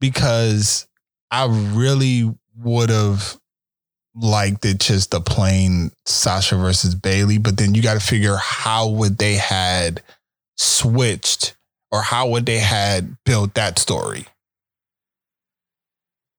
[0.00, 0.86] because
[1.30, 3.38] I really would have
[4.14, 8.88] liked it just the plain Sasha versus Bayley, but then you got to figure how
[8.88, 10.02] would they had
[10.56, 11.56] switched
[11.90, 14.26] or how would they had built that story.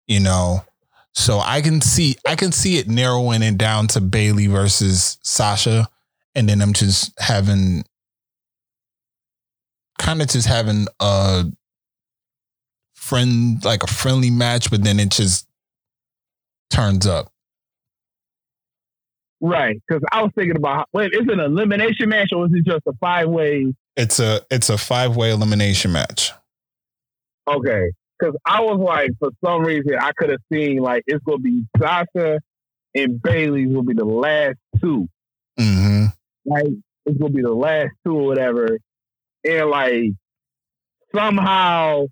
[0.08, 0.66] You know,
[1.14, 5.88] so I can see I can see it narrowing it down to Bayley versus Sasha,
[6.36, 7.84] and then I'm just having
[10.00, 11.46] kind of just having a
[12.96, 15.48] friend like a friendly match, but then it just
[16.70, 17.32] turns up.
[19.44, 22.64] Right, because I was thinking about wait, is it an elimination match or is it
[22.64, 23.74] just a five way?
[23.98, 26.32] It's a it's a five way elimination match.
[27.48, 31.40] Okay, because I was like, for some reason, I could have seen like it's gonna
[31.40, 32.40] be Sasha
[32.94, 35.08] and Bayley will be the last two.
[35.60, 36.06] Mm-hmm.
[36.46, 36.68] Like
[37.08, 38.78] it's gonna be the last two or whatever,
[39.44, 40.12] and like
[41.16, 42.06] somehow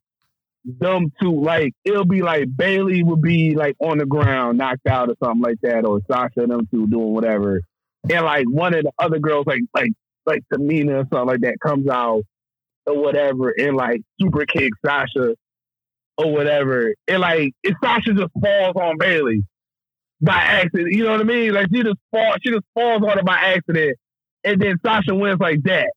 [0.65, 5.09] them two, like it'll be like Bayley would be like on the ground, knocked out
[5.09, 7.61] or something like that, or Sasha and them two doing whatever,
[8.09, 9.91] and like one of the other girls, like like
[10.25, 12.23] like Tamina or something like that, comes out
[12.85, 15.35] or whatever, and like super kick Sasha
[16.17, 19.43] or whatever, and like if Sasha just falls on Bayley
[20.21, 21.53] by accident, you know what I mean?
[21.53, 23.97] Like she just falls, she just falls on her by accident,
[24.43, 25.91] and then Sasha wins like that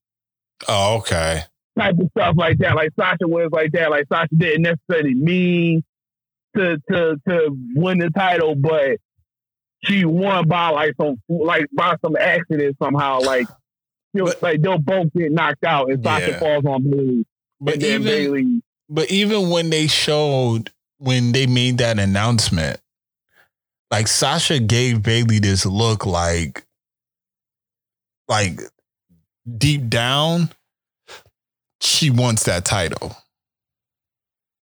[0.68, 1.42] Oh, okay.
[1.78, 2.76] Type of stuff like that.
[2.76, 3.90] Like Sasha wins like that.
[3.90, 5.82] Like Sasha didn't necessarily mean
[6.56, 8.98] to to to win the title, but
[9.84, 13.20] she won by like some like by some accident somehow.
[13.20, 13.46] Like
[14.12, 16.38] you know, like they'll both get knocked out, and Sasha Yeah.
[16.38, 17.24] falls on Bayley,
[17.60, 18.62] But even Bayley.
[18.90, 22.80] but even when they showed when they made that announcement,
[23.90, 26.66] like Sasha gave Bayley this look like
[28.28, 28.60] like
[29.58, 30.50] deep down
[31.82, 33.16] she wants that title.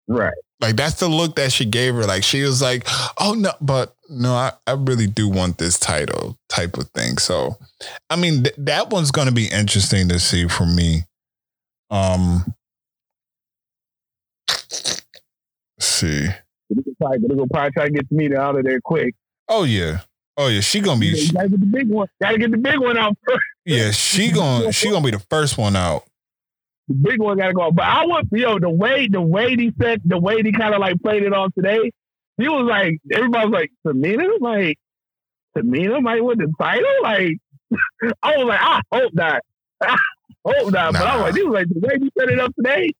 [0.08, 0.34] Right.
[0.60, 2.04] Like that's the look that she gave her.
[2.04, 2.86] Like she was like,
[3.18, 7.16] "Oh no, but no, I, I really do want this title," type of thing.
[7.16, 7.56] So,
[8.10, 11.04] I mean, th- that one's going to be interesting to see for me.
[11.90, 12.54] Um,
[14.48, 15.02] let's
[15.80, 16.26] see.
[16.68, 19.14] They're gonna probably, they're probably try to get me out of there quick.
[19.48, 20.00] Oh yeah,
[20.36, 20.60] oh yeah.
[20.60, 22.08] She gonna be gotta get the big one.
[22.20, 23.40] Gotta get the big one out first.
[23.64, 23.90] yeah.
[23.92, 26.04] She gonna she gonna be the first one out.
[26.90, 27.70] The big one gotta go.
[27.70, 30.80] But I want yo the way the way he said the way he kind of
[30.80, 31.92] like played it on today.
[32.36, 34.76] He was like everybody was like Tamina like
[35.56, 36.90] Tamina might win the title.
[37.00, 37.36] Like
[38.24, 39.42] I was like I hope not.
[39.80, 39.96] I
[40.44, 40.94] hope not.
[40.94, 42.90] But I was like he was like the way he set it up today.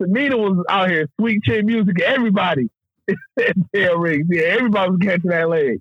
[0.00, 2.00] Tamina was out here sweet chin music.
[2.02, 2.70] Everybody.
[3.72, 4.28] yeah, rings.
[4.30, 5.80] Yeah, everybody was catching that leg.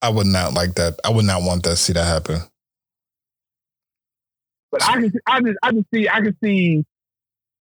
[0.00, 1.00] I would not like that.
[1.04, 2.42] I would not want that to see that happen.
[4.78, 6.84] But I can, I just, I just see, I can see,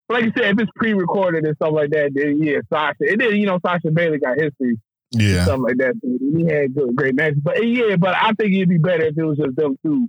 [0.09, 2.97] like you said, if it's pre-recorded and stuff like that, then yeah, Sasha.
[3.01, 4.79] And then you know, Sasha Bayley got history,
[5.13, 5.45] Yeah.
[5.45, 5.95] stuff like that.
[6.03, 7.39] He had good, great matches.
[7.43, 10.09] But yeah, but I think it'd be better if it was just them two,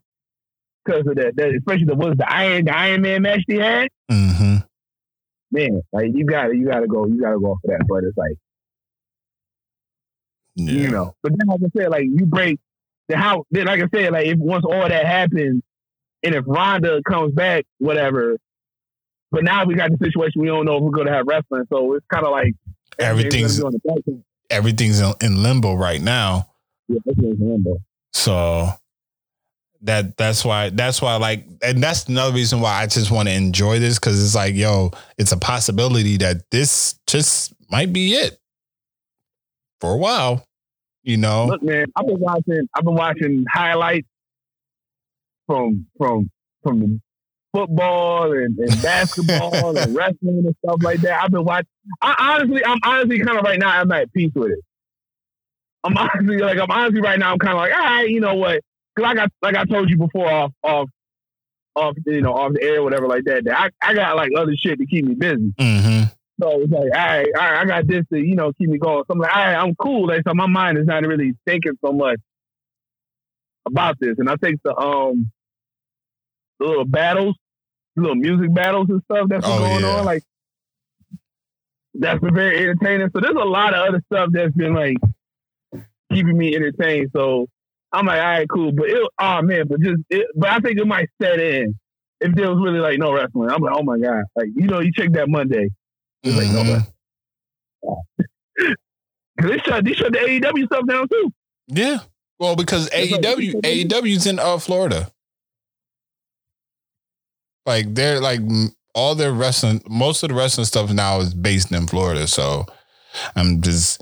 [0.83, 1.55] because of that, that.
[1.55, 3.89] Especially the was the Iron, the Iron Man match they had.
[4.11, 4.55] Mm-hmm.
[5.51, 7.85] Man, like you got to, you got to go, you got to go for that.
[7.87, 8.37] But it's like.
[10.57, 10.71] Yeah.
[10.73, 11.15] you know.
[11.21, 12.59] But then, like I said, like you break
[13.07, 13.43] the how.
[13.51, 15.61] Then, like I said, like if once all that happens,
[16.25, 18.37] and if Ronda comes back, whatever.
[19.31, 21.63] But now we got the situation we don't know if we're going to have wrestling,
[21.71, 22.53] so it's kind of like
[22.99, 24.23] Everything's- gonna be on the back end.
[24.49, 26.49] Everything's in, in limbo right now.
[26.87, 27.77] Yeah, limbo.
[28.13, 28.69] So
[29.81, 33.33] that that's why that's why like and that's another reason why I just want to
[33.33, 38.37] enjoy this because it's like yo, it's a possibility that this just might be it
[39.81, 40.45] for a while.
[41.03, 42.67] You know, Look, man, I've been watching.
[42.75, 44.07] I've been watching highlights
[45.47, 46.29] from from
[46.63, 46.99] from the
[47.53, 51.23] football and, and basketball and wrestling and stuff like that.
[51.23, 51.67] I've been watching.
[52.01, 53.69] I honestly, I'm honestly kind of right now.
[53.69, 54.59] I'm at peace with it.
[55.83, 57.31] I'm honestly like I'm honestly right now.
[57.31, 58.61] I'm kind of like, all right, you know what?
[58.95, 60.89] Because I got like I told you before off off
[61.75, 63.43] off you know off the air whatever like that.
[63.45, 65.53] that I I got like other shit to keep me busy.
[65.59, 66.03] hmm
[66.41, 68.77] So it's like, all right, all right, I got this to, you know, keep me
[68.77, 69.03] going.
[69.07, 70.07] So I'm like, all right, I'm cool.
[70.07, 72.19] Like, so my mind is not really thinking so much
[73.65, 74.15] about this.
[74.17, 75.31] And I think the um
[76.59, 77.35] the little battles,
[77.95, 79.87] the little music battles and stuff that's been Oh, going yeah.
[79.97, 80.23] on, like
[81.93, 83.09] that's been very entertaining.
[83.13, 84.97] So there's a lot of other stuff that's been like
[86.11, 87.11] keeping me entertained.
[87.15, 87.47] So
[87.93, 88.71] I'm like, all right, cool.
[88.73, 91.75] But it, oh man, but just it, but I think it might set in
[92.21, 93.49] if there was really like no wrestling.
[93.49, 95.69] I'm like, oh my god, like you know, you check that Monday.
[96.23, 96.73] It's like, no Mhm.
[96.73, 96.93] wrestling.
[99.39, 101.31] Cause they shut they shut the AEW stuff down too.
[101.67, 101.99] Yeah.
[102.39, 105.09] Well, because It's like- AEW AEW's in uh, Florida.
[107.65, 108.41] Like they're like
[108.93, 112.27] all their wrestling, most of the wrestling stuff now is based in Florida.
[112.27, 112.65] So
[113.35, 114.01] I'm just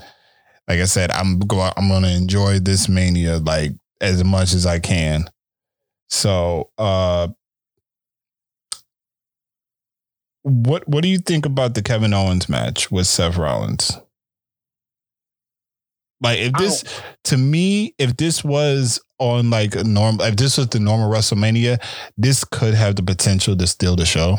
[0.67, 1.71] like I said, I'm going.
[1.75, 3.71] I'm going to enjoy this mania like
[4.01, 5.25] as much as I can.
[6.09, 7.29] So, uh,
[10.43, 13.97] what what do you think about the Kevin Owens match with Seth Rollins?
[16.21, 16.83] Like if this
[17.25, 21.81] to me, if this was on like a norm, if this was the normal WrestleMania,
[22.17, 24.37] this could have the potential to steal the show.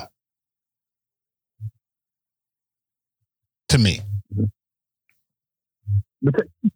[3.68, 4.00] To me,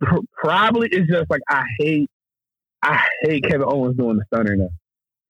[0.00, 2.10] Pr- Probably it's just like I hate
[2.82, 4.68] I hate Kevin Owens doing the stunner now.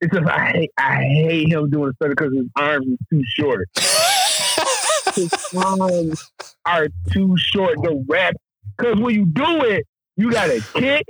[0.01, 3.23] It's just I hate I hate him doing the stunner because his arms are too
[3.37, 3.69] short.
[5.15, 6.31] His arms
[6.65, 8.35] are too short to wrap.
[8.77, 9.85] Because when you do it,
[10.17, 11.07] you gotta kick,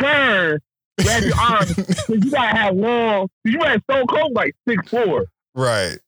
[0.00, 0.60] turn,
[1.02, 1.74] grab your arms.
[1.74, 3.28] Cause you gotta have long.
[3.44, 5.26] You had Stone Cold like six four.
[5.54, 5.98] right?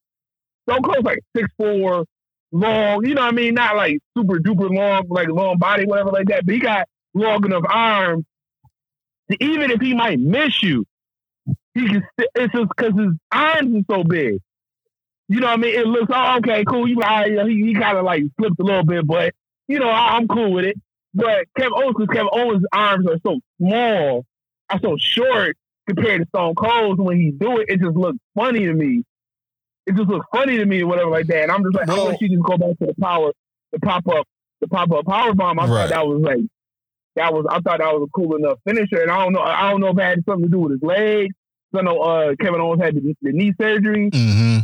[0.68, 2.04] Stone Cold's like six four,
[2.52, 3.04] long.
[3.06, 3.54] You know what I mean?
[3.54, 6.44] Not like super duper long, like long body, whatever like that.
[6.46, 8.24] But he got long enough arms.
[9.30, 10.84] to- Even if he might miss you,
[11.74, 12.06] he can.
[12.18, 14.38] st- It's just because his arms are so big.
[15.28, 15.74] You know what I mean?
[15.74, 16.86] It looks oh okay, cool.
[16.88, 17.30] You right?
[17.48, 19.34] He, he kind of like slipped a little bit, but
[19.66, 20.76] you know I, I'm cool with it.
[21.14, 24.24] But Kevin Owens, Kevin Owens' arms are so small,
[24.70, 27.00] are so short compared to Stone Cold's.
[27.00, 29.02] When he do it, it just looks funny to me
[29.88, 31.44] it just looks funny to me or whatever like that.
[31.44, 33.30] And I'm just like, I Well- wish you just go back to the power,
[33.72, 34.26] the pop up,
[34.60, 35.60] the pop up power bomb.
[35.60, 35.68] I Right.
[35.68, 36.40] thought that was like,
[37.14, 39.00] that was, I thought that was a cool enough finisher.
[39.00, 40.82] And I don't know, I don't know if it had something to do with his
[40.82, 41.32] legs.
[41.72, 44.10] I know uh, Kevin Owens had the, the knee surgery.
[44.12, 44.58] hmm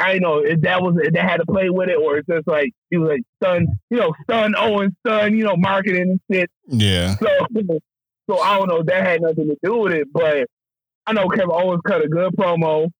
[0.00, 2.48] I know if that was if they had to play with it or it's just
[2.48, 6.50] like he was like stun, you know, stun Owens, stun, you know, marketing and shit.
[6.66, 7.14] Yeah.
[7.14, 7.28] So,
[8.28, 10.46] so I don't know if that had nothing to do with it, but
[11.06, 12.90] I know Kevin Owens cut a good promo.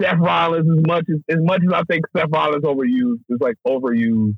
[0.00, 3.56] Seth Rollins, as much as as much as I think Seth Rollins overused, is like
[3.66, 4.36] overused.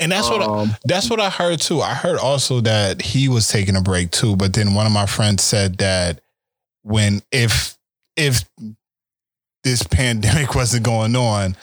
[0.00, 1.80] And that's what I, Um, That's what I heard too.
[1.80, 5.06] I heard also that he was taking a break too, but then one of my
[5.06, 6.20] friends said that
[6.82, 7.76] when if
[8.16, 8.44] if
[9.62, 11.56] this pandemic wasn't going on,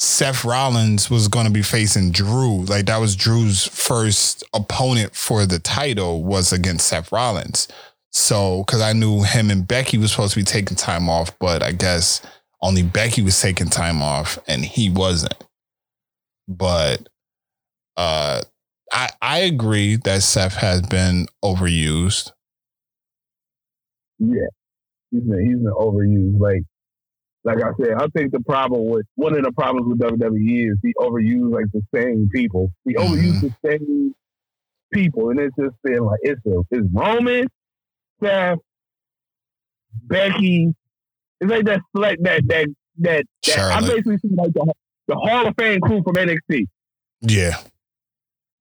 [0.00, 2.64] Seth Rollins was going to be facing Drew.
[2.64, 7.68] Like that was Drew's first opponent for the title was against Seth Rollins.
[8.12, 11.62] So, because I knew him and Becky was supposed to be taking time off, but
[11.62, 12.22] I guess
[12.62, 15.36] only Becky was taking time off and he wasn't.
[16.48, 17.08] But
[17.96, 18.42] uh
[18.92, 22.32] I I agree that Seth has been overused.
[24.18, 24.48] yeah,
[25.10, 26.40] he's been he's been overused.
[26.40, 26.62] Like
[27.44, 30.78] like I said, I think the problem with one of the problems with WWE is
[30.82, 32.70] he overused like the same people.
[32.84, 33.08] He Mhm.
[33.08, 34.14] overused the same
[34.92, 37.46] people, and it's just been like it's a, it's Roman,
[38.22, 38.58] Seth,
[40.06, 40.74] Becky.
[41.40, 42.66] It's like that select that that
[42.98, 44.72] that, that I basically see like the,
[45.08, 46.66] the Hall of Fame crew from NXT.
[47.22, 47.56] Yeah.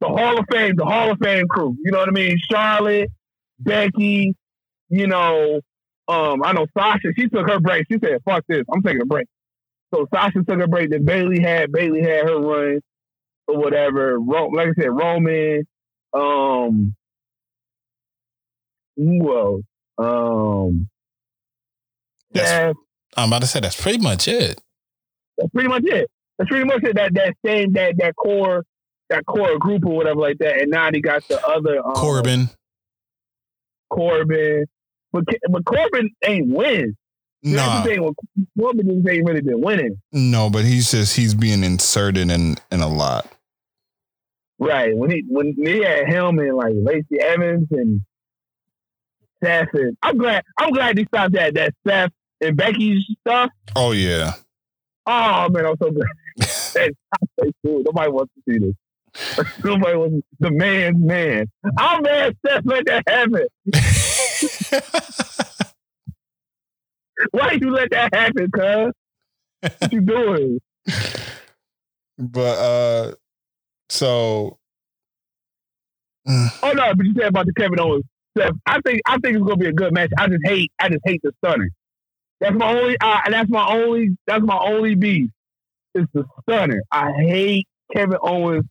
[0.01, 1.75] The Hall of Fame, the Hall of Fame crew.
[1.83, 2.37] You know what I mean?
[2.49, 3.09] Charlotte,
[3.59, 4.33] Becky,
[4.89, 5.59] you know,
[6.09, 7.85] um, I know Sasha, she took her break.
[7.91, 9.27] She said, fuck this, I'm taking a break.
[9.93, 11.71] So Sasha took a break that Bayley had.
[11.71, 12.79] Bayley had her run
[13.47, 14.19] or whatever.
[14.19, 15.65] Ro- like I said, Roman,
[16.13, 16.95] um,
[18.95, 19.61] who else?
[19.97, 20.89] Um,
[22.31, 22.75] That's, Seth.
[23.17, 24.61] I'm about to say that's pretty much it.
[25.37, 26.09] That's pretty much it.
[26.37, 26.95] That's pretty much it.
[26.95, 28.65] That that same that that core
[29.09, 30.61] that core group or whatever like that.
[30.61, 32.49] And now they got the other um, Corbin.
[33.89, 34.65] Corbin,
[35.11, 36.95] but but Corbin ain't win.
[37.41, 38.13] Nah, thing.
[38.59, 40.01] Corbin ain't really been winning.
[40.11, 43.31] no, but he's just he's being inserted in in a lot.
[44.59, 48.01] Right when he when he had him and like Lacey Evans and
[49.41, 53.51] Seth and I'm glad I'm glad they stopped that that Seth and Becky's stuff.
[53.75, 54.33] Oh yeah.
[55.05, 56.07] Oh man, I'm so glad.
[56.37, 56.93] That's
[57.39, 57.83] so cool.
[57.85, 58.75] Nobody wants to see this.
[59.63, 61.45] Nobody wants the man's man.
[61.77, 63.47] I'm mad Seth let that happen.
[67.31, 68.93] Why you let that happen, cuz?
[69.61, 70.59] What you doing?
[72.17, 73.13] but uh
[73.89, 74.57] so
[76.27, 78.05] Oh no, but you said about the Kevin Owens
[78.37, 78.55] stuff.
[78.65, 80.11] I think I think it's gonna be a good match.
[80.17, 81.69] I just hate I just hate the stunner.
[82.39, 85.29] That's my only uh, that's my only that's my only beef.
[85.95, 86.81] It's the stunner.
[86.91, 88.65] I hate Kevin Owens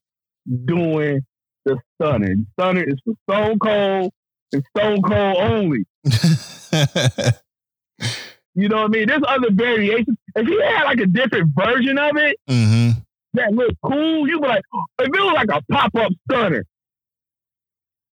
[0.65, 1.21] doing
[1.65, 2.35] the stunner.
[2.35, 4.13] The stunner is for Stone Cold
[4.53, 5.85] and Stone Cold only.
[8.55, 9.07] You know what I mean?
[9.07, 10.17] There's other variations.
[10.35, 12.91] If he had like a different version of it hmm
[13.35, 14.65] that looked cool, you'd be like,
[15.01, 16.65] if it was like a pop up stunner,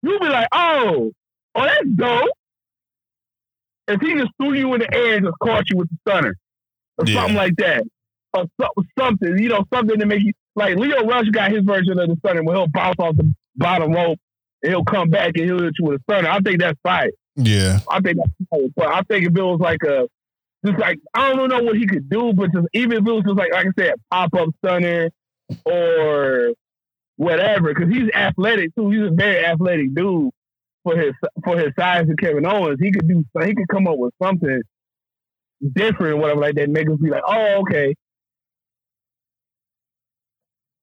[0.01, 1.11] you'd be like, oh,
[1.53, 2.29] oh, that's dope.
[3.87, 6.35] If he just threw you in the air and just caught you with the stunner
[6.97, 7.19] or Yeah.
[7.19, 7.83] something like that,
[8.33, 11.99] or so- something, you know, something to make you like Lio Rush got his version
[11.99, 14.17] of the stunner where he'll bounce off the bottom rope
[14.63, 16.29] he'll come back and he'll hit you with a stunner.
[16.29, 17.11] I think that's fine.
[17.35, 17.79] Yeah.
[17.89, 18.63] I think that's.
[18.75, 20.07] But I think if it was like a
[20.65, 23.23] just like I don't know what he could do, but just even if it was
[23.23, 25.09] just like like I said, pop up stunner
[25.65, 26.53] or
[27.15, 28.91] whatever, because he's athletic too.
[28.91, 30.29] He's a very athletic dude
[30.83, 32.79] for his for his size of Kevin Owens.
[32.81, 34.61] He could do he could come up with something
[35.73, 37.95] different, whatever like that, make us be like, oh okay.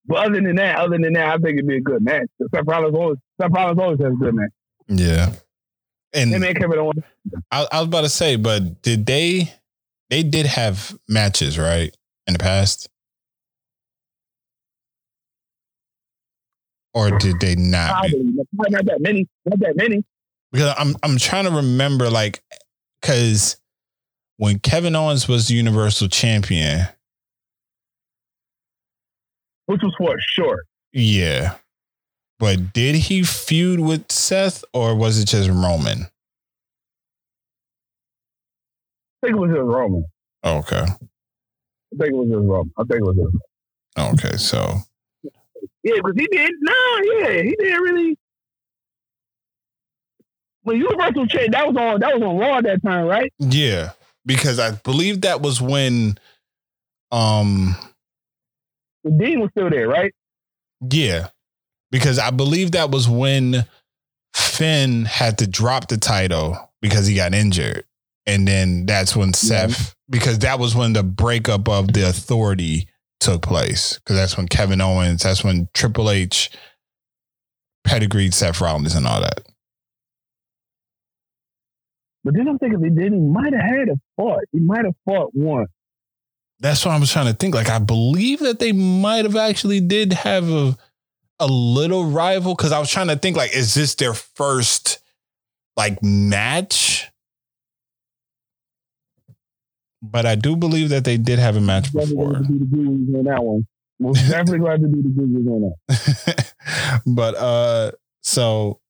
[0.09, 2.26] But other than that, other than that, I think it'd be a good match.
[2.52, 4.50] Seth Rollins always Seth Rollins always has a good match.
[4.88, 5.34] Yeah.
[6.14, 7.02] And Him and Kevin Owens.
[7.50, 9.52] I, I was about to say, but did they?
[10.09, 11.94] They did have matches, right,
[12.26, 12.88] in the past,
[16.94, 17.90] or did they not?
[17.90, 19.28] Probably, probably not that many.
[19.44, 20.02] Not that many.
[20.50, 22.42] Because I'm I'm trying to remember, like,
[23.02, 23.59] because
[24.38, 26.86] when Kevin Owens was the Universal Champion,
[29.68, 30.66] which was for short.
[30.92, 31.56] yeah,
[32.38, 36.08] but did he feud with Seth, or was it just Roman?
[39.22, 40.04] I think it was just Roman.
[40.44, 40.86] Okay, I
[41.98, 42.72] think it was just Roman.
[42.78, 44.78] I think it was just okay, so
[45.82, 48.16] yeah, because he did no, yeah, he didn't really.
[50.62, 53.32] When Universal Champ, that was on that was on Raw at that time, right?
[53.38, 53.90] Yeah,
[54.24, 56.18] because I believe that was when,
[57.10, 57.74] um,
[59.05, 60.12] The Dean was still there, right?
[60.90, 61.28] yeah,
[61.90, 63.64] because I believe that was when
[64.34, 67.84] Finn had to drop the title because he got injured,
[68.26, 72.88] and then that's when Seth, because that was when the breakup of the Authority
[73.20, 76.51] took place, because that's when Kevin Owens, that's when Triple H
[77.84, 79.40] pedigreed Seth Rollins and all that.
[82.24, 84.44] But then I'm thinking, then he did, he might have had a fought.
[84.53, 85.70] He might have fought once.
[86.61, 87.54] That's what I was trying to think.
[87.54, 90.76] Like, I believe that they might have actually did have a
[91.40, 95.00] a little rival because I was trying to think, like, is this their first
[95.76, 97.11] like match?
[100.02, 102.34] But I do believe that they did have a match before.
[102.34, 103.66] to do the on that one.
[103.98, 106.54] Most definitely going to do the on that.
[107.06, 107.92] but uh,
[108.22, 108.80] so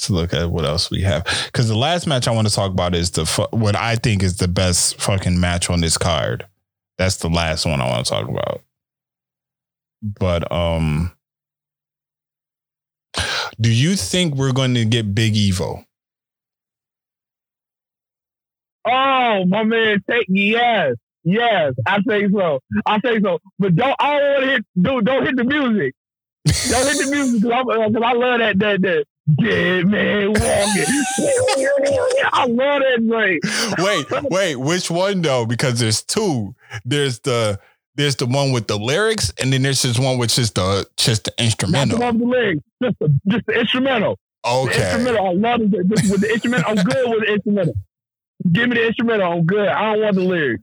[0.00, 2.70] let's look at what else we have because the last match I want to talk
[2.70, 6.46] about is the fu- what I think is the best fucking match on this card.
[6.96, 8.62] That's the last one I want to talk about.
[10.02, 11.12] But um,
[13.60, 15.84] do you think we're going to get Big Evil?
[18.86, 20.94] Oh, my man, take yes,
[21.24, 21.74] yes.
[21.86, 22.60] I say so.
[22.86, 23.38] I say so.
[23.58, 25.94] But don't I don't want to hit dude, don't hit the music.
[26.70, 29.04] Don't hit the music because I love that that that
[29.38, 30.84] Dead man walking.
[32.32, 33.78] I love that joint.
[33.78, 35.46] Wait, wait, which one though?
[35.46, 36.54] Because there's two.
[36.84, 37.60] There's the
[37.96, 41.24] there's the one with the lyrics, and then there's just one with just the just
[41.24, 41.98] the Not instrumental.
[41.98, 44.18] the, the lyrics, just the, just the instrumental.
[44.42, 44.82] The Okay.
[44.94, 45.70] instrumental, I love it.
[45.70, 47.74] With the instrumental, I'm good with the instrumental.
[48.52, 49.68] Give me the instrumental, I'm good.
[49.68, 50.62] I don't want the lyrics.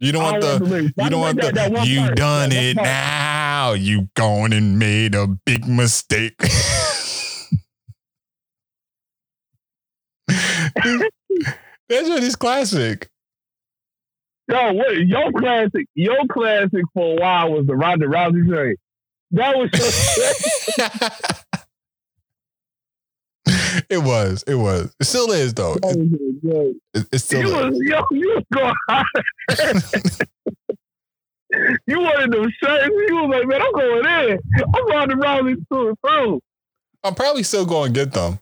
[0.00, 0.92] You don't want the the lyrics.
[0.96, 2.84] you don't want that, that the one you part, done that it part.
[2.86, 3.72] now.
[3.74, 6.40] You gone and made a big mistake.
[11.88, 13.08] That's what is classic.
[14.48, 15.86] Yo, what your classic?
[15.94, 18.78] Your classic for a while was the Ronda Rousey joint.
[19.32, 20.86] That was so
[23.90, 24.42] it was.
[24.46, 24.94] It was.
[25.00, 25.76] It still is though.
[25.84, 27.52] Oh, it, it, it still You is.
[27.52, 29.06] was yo, you was going hard.
[31.86, 32.86] you wanted them shirts.
[33.08, 34.38] You was like, man, I'm going in.
[34.74, 36.40] I'm Ronda Rousey through and through.
[37.04, 38.38] I'm probably still going to get them.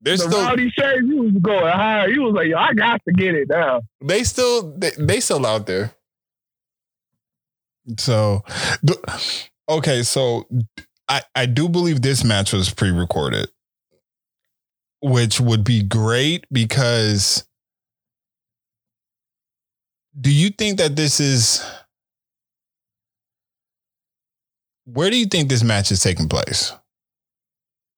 [0.00, 0.42] They're The still.
[0.42, 2.08] rowdy shirts, you was going higher.
[2.08, 3.80] You was like, yo, I got to get it now.
[4.00, 4.76] They still.
[4.76, 5.92] They, they still out there.
[7.98, 8.42] So,
[9.68, 10.02] okay.
[10.02, 10.46] So,
[11.08, 13.48] I I do believe this match was pre-recorded,
[15.00, 17.44] which would be great because.
[20.18, 21.64] Do you think that this is?
[24.86, 26.72] Where do you think this match is taking place?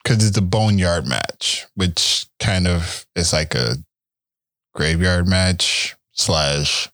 [0.08, 3.76] Because it's a boneyard match, which kind of is like a
[4.74, 6.88] graveyard match slash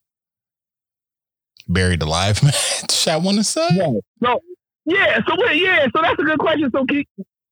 [1.68, 3.06] buried alive match.
[3.06, 3.68] I want to say.
[3.72, 3.92] Yeah.
[4.20, 4.40] So
[4.86, 6.70] yeah, so wait, yeah, so that's a good question.
[6.72, 7.06] So if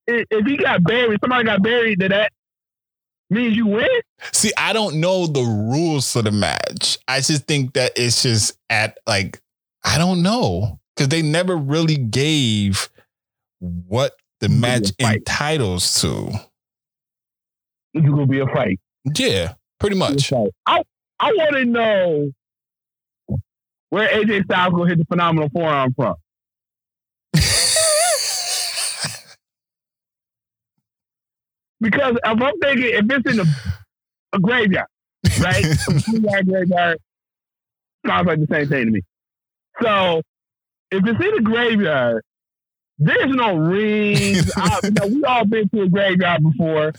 [0.06, 2.32] if he got buried, somebody got buried, then that
[3.30, 3.88] means you win.
[4.32, 6.98] See, I don't know the rules for the match.
[7.06, 9.40] I just think that it's just at like
[9.84, 12.90] I don't know because they never really gave
[13.60, 14.12] what
[14.42, 16.28] the match entitles to.
[17.94, 18.80] It's gonna be a fight.
[19.16, 20.32] Yeah, pretty much.
[20.32, 20.82] I
[21.20, 22.32] I want to know
[23.90, 26.14] where AJ Styles gonna hit the phenomenal forearm from.
[31.80, 33.44] Because if I'm thinking if it's in a,
[34.34, 34.86] a graveyard,
[35.40, 35.64] right?
[35.88, 36.98] a graveyard
[38.06, 39.00] sounds like the same thing to me.
[39.82, 40.22] So
[40.92, 42.22] if it's in a graveyard,
[42.98, 44.50] there's no rings.
[44.56, 46.92] I, you know, we all been to a graveyard before.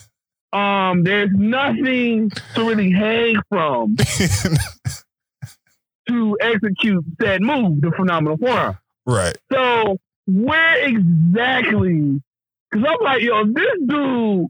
[0.52, 3.96] Um, there's nothing to really hang from
[6.08, 8.78] to execute said move, the phenomenal forearm.
[9.08, 9.36] right.
[9.52, 12.22] So where exactly?
[12.70, 14.48] Because I'm like, yo, this dude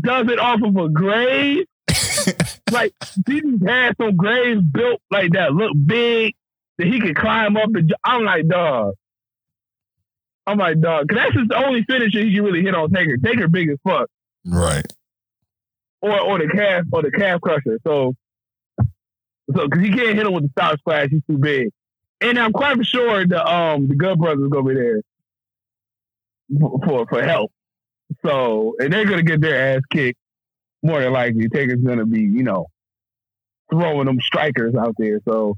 [0.00, 1.66] does it off of a grave,
[2.70, 2.94] like
[3.26, 6.34] he just had some graves built like that, look big
[6.78, 7.70] that he could climb up.
[7.74, 8.94] And, I'm like, dog.
[10.46, 13.16] I'm like, dog, because that's just the only finisher he can really hit on Taker.
[13.16, 14.08] Taker big as fuck,
[14.44, 14.84] Right.
[16.00, 17.78] or or the calf or the calf crusher.
[17.86, 18.14] So,
[19.54, 21.68] so because he can't hit him with the stop splash, he's too big.
[22.20, 25.00] And I'm quite for sure the um the Good Brothers gonna be there
[26.60, 27.52] for for, for help.
[28.24, 30.18] So and they're gonna get their ass kicked
[30.82, 31.48] more than likely.
[31.48, 32.66] Taker's gonna be you know
[33.70, 35.20] throwing them strikers out there.
[35.28, 35.56] So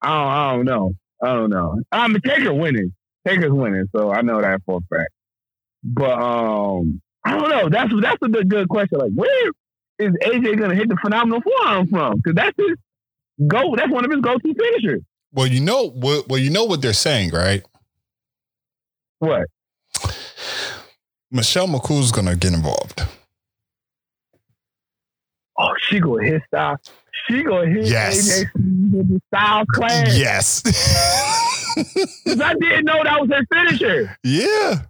[0.00, 0.92] I don't, I don't know.
[1.22, 1.80] I don't know.
[1.90, 2.92] I'm Taker winning.
[3.26, 3.88] Taker's winning.
[3.94, 5.10] So I know that for a fact.
[5.84, 7.68] But um I don't know.
[7.68, 8.98] That's that's a good, good question.
[8.98, 9.50] Like where
[9.98, 12.16] is AJ gonna hit the phenomenal forearm from?
[12.16, 12.76] Because that's his
[13.46, 13.74] go.
[13.76, 15.02] That's one of his go-to finishers.
[15.32, 16.28] Well, you know what.
[16.28, 17.64] Well, you know what they're saying, right?
[19.20, 19.46] What?
[21.30, 23.02] Michelle McCool's gonna get involved.
[25.58, 26.76] Oh, she gonna hit style.
[27.28, 28.44] She gonna hit Yes.
[28.56, 30.16] AJ Styles Clash.
[30.18, 30.62] Yes.
[31.76, 34.16] I didn't know that was her finisher.
[34.24, 34.82] yeah.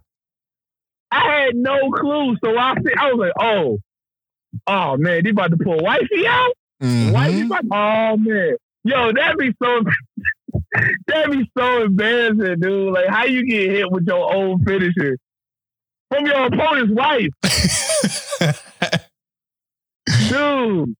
[1.11, 2.35] I had no clue.
[2.43, 3.79] So I I was like, oh,
[4.67, 6.53] oh man, they about to pull wifey out.
[6.81, 7.11] Mhm.
[7.13, 9.83] Wifey about, oh man, yo, that'd be so.
[11.07, 12.93] That'd be so embarrassing, dude.
[12.93, 15.17] Like, how you get hit with your old finisher
[16.11, 17.29] from your opponent's wife,
[20.29, 20.95] dude?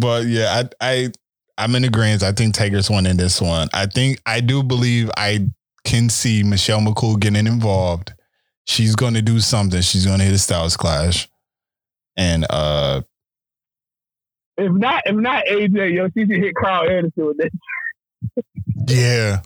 [0.00, 1.12] but yeah, I, I,
[1.56, 2.22] I'm in the agreement.
[2.22, 3.68] I think Tigers Taker's winning this one.
[3.72, 5.48] I think I do believe I
[5.84, 8.12] can see Michelle McCool getting involved.
[8.66, 9.80] She's going to do something.
[9.82, 11.28] She's going to hit a Styles Clash,
[12.16, 13.02] and uh,
[14.56, 17.50] If not, if not AJ, yo, she should hit Karl Anderson with that.
[18.88, 19.40] yeah.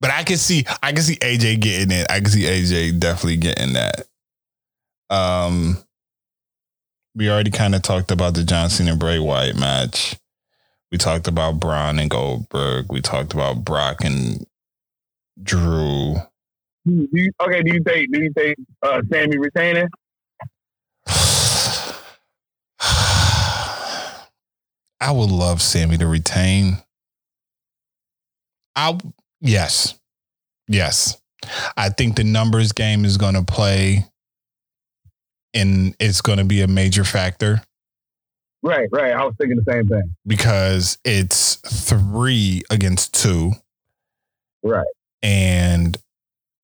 [0.00, 2.06] But I can see, I can see AJ getting it.
[2.10, 4.06] I can see AJ definitely getting that.
[5.10, 5.78] Um,
[7.14, 10.16] we already kind of talked about the John Cena and Bray Wyatt match.
[10.90, 12.86] We talked about Braun and Goldberg.
[12.90, 14.44] We talked about Brock and
[15.42, 16.16] Drew.
[16.86, 19.88] Do you, okay, do you think do you think uh, Sami retaining?
[25.00, 26.78] I would love Sami to retain.
[28.74, 28.98] I
[29.40, 29.98] yes.
[30.68, 31.20] Yes.
[31.76, 34.06] I think the numbers game is going to play
[35.54, 37.62] and it's going to be a major factor.
[38.62, 39.12] Right, right.
[39.12, 40.14] I was thinking the same thing.
[40.26, 43.52] because it's three against two,
[44.62, 44.86] Right.
[45.22, 45.96] and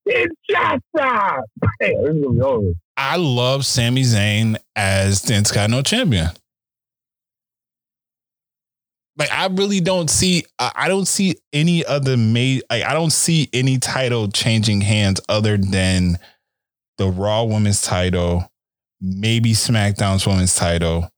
[0.05, 1.41] It's just time.
[1.81, 2.73] Damn, this is gonna be over.
[2.99, 6.29] I love Sami Zayn as the Intercontinental Champion.
[9.19, 12.63] Like I really don't see, I I don't see any other made.
[12.69, 16.19] Like I don't see any title changing hands other than
[16.99, 18.51] the Raw Women's title,
[19.01, 21.09] maybe SmackDown's Women's title,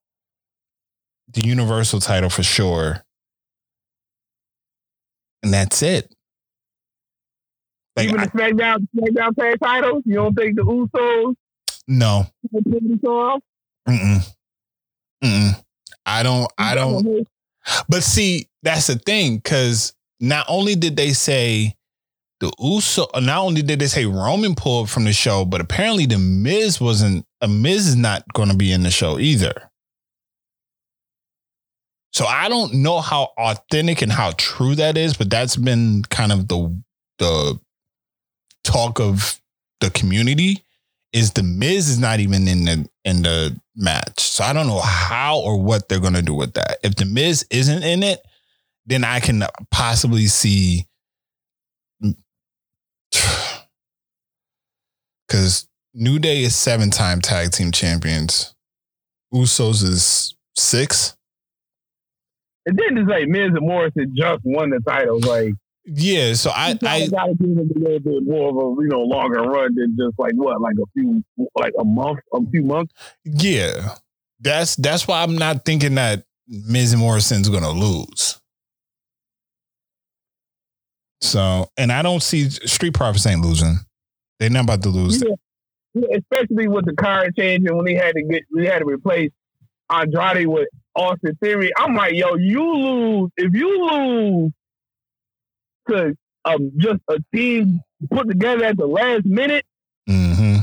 [1.33, 3.03] the Universal title for sure,
[5.43, 6.13] and that's it.
[7.97, 11.35] Like Even I- the SmackDown SmackDown tag titles, you don't think the Usos
[11.87, 12.99] no, will take this
[13.89, 14.35] mm
[15.25, 15.65] mm,
[16.05, 17.27] I don't, I don't.
[17.89, 21.75] But see, that's the thing, because not only did they say
[22.41, 26.19] the Uso, not only did they say Roman pulled from the show, but apparently the
[26.19, 27.25] Miz wasn't.
[27.41, 29.71] A Miz is not going to be in the show either.
[32.19, 36.33] So I don't know how authentic and how true that is, but that's been kind
[36.33, 36.83] of the
[37.19, 37.61] the
[38.65, 39.41] talk of
[39.81, 40.65] the community.
[41.13, 44.19] Is the Miz is not even in the in the match.
[44.19, 46.79] So I don't know how or what they're gonna do with that.
[46.83, 48.21] If the Miz isn't in it,
[48.85, 50.89] then I can possibly see
[55.29, 58.57] because New Day is seven time tag team champions.
[59.33, 61.15] Usos is six.
[62.69, 65.25] And then it's like Miz and Morrison just won the titles.
[65.25, 65.55] Like
[65.87, 69.01] Yeah, so I I gotta give them a little bit more of a you know
[69.01, 71.25] longer run than just like what like a few
[71.57, 72.93] like a month a few months.
[73.25, 73.95] yeah.
[74.41, 78.39] That's that's why I'm not thinking that Miz and Morrison's gonna lose.
[81.21, 83.79] So, and I don't see Street Profits ain't losing.
[84.39, 85.21] They're not about to lose.
[85.21, 85.35] Yeah.
[85.95, 89.33] Yeah, especially with the card changing when they had to get we had to replace
[89.91, 90.69] Andrade with
[90.99, 91.71] Austin Theory.
[91.77, 94.53] I'm like, yo, you lose if you lose
[95.89, 97.81] to um just a team
[98.11, 99.65] put together at the last minute.
[100.07, 100.57] hmm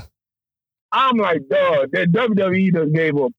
[0.91, 3.31] I'm like, dog, that WWE just gave up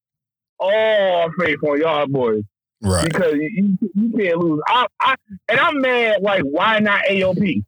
[0.58, 2.42] all faith on y'all boys
[2.82, 3.04] Right.
[3.04, 4.60] because you, you, you can't lose.
[4.68, 5.14] I, I
[5.48, 6.20] and I'm mad.
[6.22, 7.64] Like, why not AOP?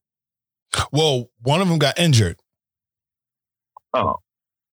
[0.92, 2.38] Well, one of them got injured.
[3.94, 4.16] Oh.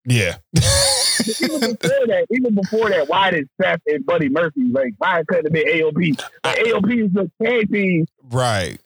[0.05, 0.37] Yeah.
[1.27, 5.27] even before that, even before that, why did Seth and Buddy Murphy like why it
[5.27, 6.19] couldn't have been AOP?
[6.43, 8.79] Like, AOP is the tag team right.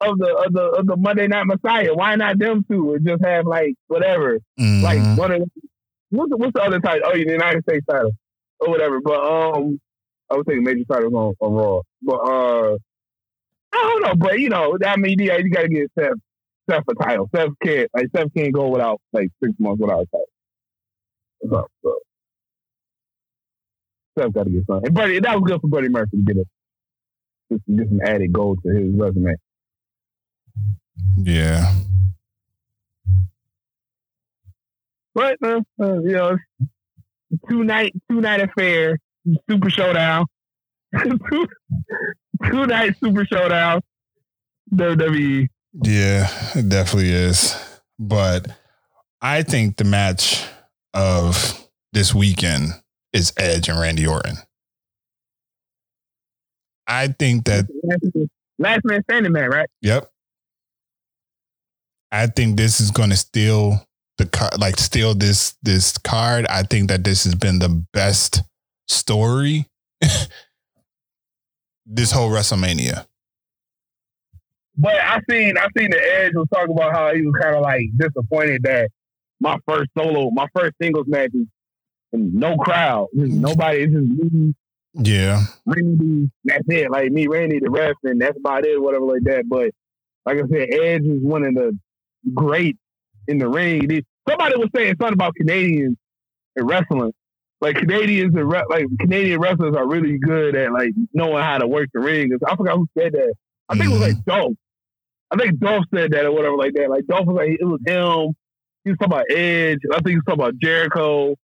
[0.00, 1.94] of the of the of the Monday Night Messiah.
[1.94, 4.82] Why not them two and just have like whatever, Mhm.
[4.82, 5.42] like one of
[6.10, 7.02] what's the, what's the other title?
[7.06, 8.12] Oh, the United States title
[8.60, 9.00] or whatever.
[9.00, 9.80] But um,
[10.30, 11.80] I was thinking major titles on, on Raw.
[12.02, 12.76] But uh,
[13.72, 14.14] I don't know.
[14.14, 16.12] But you know, I mean, yeah, you got to get Seth
[16.70, 17.28] Seth a title.
[17.34, 20.26] Seth can't like Seth can't go without like six months without a title.
[21.42, 21.98] So, so.
[24.18, 24.86] Seth got to get something.
[24.86, 26.44] And Buddy, that was good for Buddy Murphy to get a
[27.50, 29.34] just get some added gold to his resume.
[31.16, 31.72] yeah.
[35.14, 36.36] But uh, uh, you know,
[37.48, 38.98] two night two night affair,
[39.50, 40.26] super showdown,
[41.02, 41.48] two,
[42.50, 43.80] two night super showdown.
[44.72, 45.48] WWE.
[45.82, 47.56] Yeah, it definitely is.
[47.98, 48.48] But
[49.20, 50.46] I think the match
[50.98, 52.72] of this weekend
[53.12, 54.36] is Edge and Randy Orton.
[56.88, 57.66] I think that
[58.58, 59.68] Last man standing, man, right?
[59.82, 60.10] Yep.
[62.10, 63.86] I think this is going to steal
[64.16, 66.46] the card, like steal this this card.
[66.46, 68.42] I think that this has been the best
[68.88, 69.66] story
[71.86, 73.06] this whole WrestleMania.
[74.76, 77.62] But I seen I seen the Edge was talking about how he was kind of
[77.62, 78.90] like disappointed that
[79.40, 81.46] my first solo, my first singles matches,
[82.12, 83.82] and no crowd, Just nobody.
[83.82, 84.54] It's just me,
[84.94, 86.30] Yeah, Randy.
[86.44, 86.90] That's it.
[86.90, 88.80] Like me, Randy, the ref, and that's about it.
[88.80, 89.44] Whatever like that.
[89.48, 89.70] But
[90.26, 91.78] like I said, Edge is one of the
[92.34, 92.78] greats
[93.26, 93.88] in the ring.
[94.28, 95.96] Somebody was saying something about Canadians
[96.56, 97.12] and wrestling.
[97.60, 101.66] Like Canadians and re- like Canadian wrestlers are really good at like knowing how to
[101.66, 102.30] work the ring.
[102.46, 103.34] I forgot who said that.
[103.68, 104.30] I think it was like mm-hmm.
[104.30, 104.54] Dolph.
[105.30, 106.88] I think Dolph said that or whatever like that.
[106.88, 108.34] Like Dolph was like it was him.
[108.84, 109.80] He was talking about Edge.
[109.92, 111.34] I think he was talking about Jericho.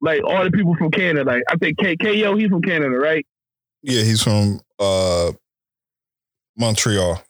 [0.00, 1.24] Like all the people from Canada.
[1.24, 3.26] Like I think K KO, he's from Canada, right?
[3.82, 4.02] yeah.
[4.02, 5.32] He's from uh
[6.56, 7.22] Montreal.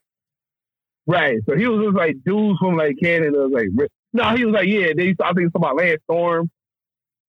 [1.06, 1.38] Right.
[1.48, 3.38] So he was just like dudes from like Canada.
[3.38, 4.88] Was like no, he was like yeah.
[4.96, 6.50] They, I think it's about Lance Storm.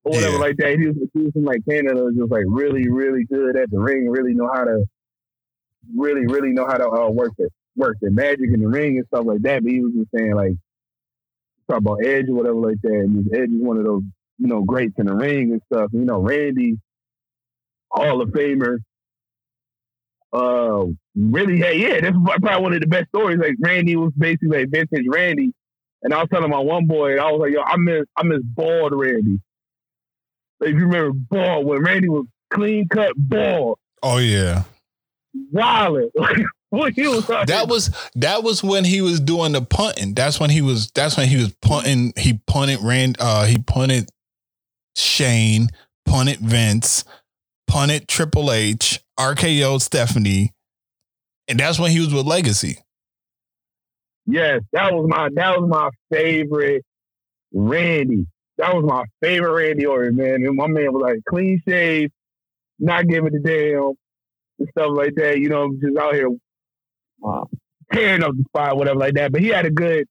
[0.04, 0.38] or whatever Yeah.
[0.40, 0.78] like that.
[0.78, 3.78] He was, he was from like Canada, was just like really, really good at the
[3.78, 4.84] ring, really know how to,
[5.96, 9.06] really, really know how to uh, work the work the magic in the ring and
[9.08, 9.62] stuff like that.
[9.62, 10.52] But he was just saying like,
[11.70, 12.92] talk about Edge or whatever like that.
[12.92, 14.02] And Edge is one of those,
[14.38, 15.90] you know, greats in the ring and stuff.
[15.92, 16.78] You know, Randy,
[17.90, 18.78] Hall of Famer.
[20.32, 23.38] Uh, really, hey yeah, yeah, that's probably one of the best stories.
[23.38, 25.52] Like Randy was basically like vintage Randy,
[26.02, 28.40] and I was telling my one boy, I was like, yo, I miss, I miss
[28.42, 29.38] bald Randy.
[30.60, 34.64] Like, if you remember bald when Randy was clean cut, bald, Oh yeah.
[35.52, 36.10] wild.
[36.16, 36.38] Like,
[36.74, 40.14] what he was like, That was that was when he was doing the punting.
[40.14, 42.12] That's when he was that's when he was punting.
[42.16, 44.10] He punted Rand uh he punted
[44.96, 45.68] Shane,
[46.04, 47.04] punted Vince,
[47.66, 50.52] punted Triple H, RKO Stephanie.
[51.48, 52.78] And that's when he was with Legacy.
[54.26, 56.84] Yes, that was my that was my favorite
[57.52, 58.26] Randy.
[58.56, 60.44] That was my favorite Randy Orton, man.
[60.44, 62.10] And my man was like clean shave,
[62.78, 63.92] not giving a damn,
[64.58, 65.38] and stuff like that.
[65.38, 66.30] You know, just out here
[67.24, 67.44] uh,
[67.92, 69.32] tearing up the spot, whatever like that.
[69.32, 70.06] But he had a good.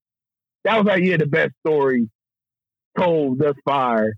[0.63, 2.09] That was like he had the best story
[2.97, 4.13] told thus far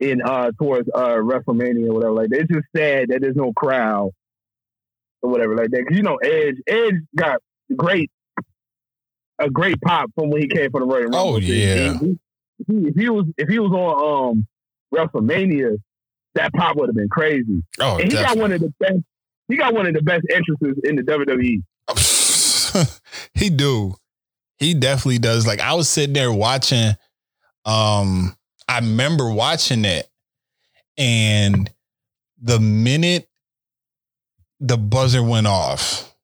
[0.00, 2.40] in uh towards uh WrestleMania or whatever like that.
[2.40, 4.10] It's just sad that there's no crowd
[5.22, 5.84] or whatever like that.
[5.86, 7.40] Cause you know Edge, Edge got
[7.76, 8.10] great
[9.38, 11.18] a great pop from when he came from the Royal Rumble.
[11.18, 11.98] Oh, yeah.
[12.58, 14.46] If he, if he was if he was on um
[14.94, 15.76] WrestleMania,
[16.34, 17.62] that pop would have been crazy.
[17.80, 19.00] Oh, and he got one of the best.
[19.48, 21.02] He got one of the best entrances in the.
[21.02, 21.62] WWE.
[23.34, 23.94] he do.
[24.58, 25.46] He definitely does.
[25.46, 26.92] Like I was sitting there watching.
[27.64, 28.36] Um,
[28.68, 30.08] I remember watching it,
[30.96, 31.70] and
[32.40, 33.28] the minute
[34.60, 36.14] the buzzer went off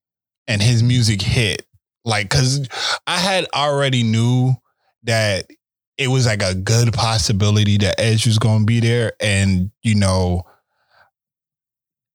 [0.46, 1.66] and his music hit,
[2.04, 2.66] like, cause
[3.06, 4.54] I had already knew
[5.04, 5.46] that
[5.98, 9.94] it was like a good possibility that Edge was going to be there, and you
[9.94, 10.46] know,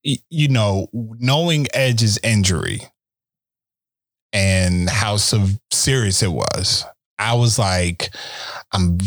[0.04, 2.82] you know, knowing Edge's injury
[4.36, 6.84] and how serious it was.
[7.18, 8.14] I was like,
[8.74, 8.98] I'm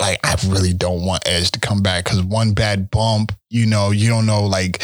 [0.00, 3.90] like, I really don't want Edge to come back because one bad bump, you know,
[3.90, 4.82] you don't know, like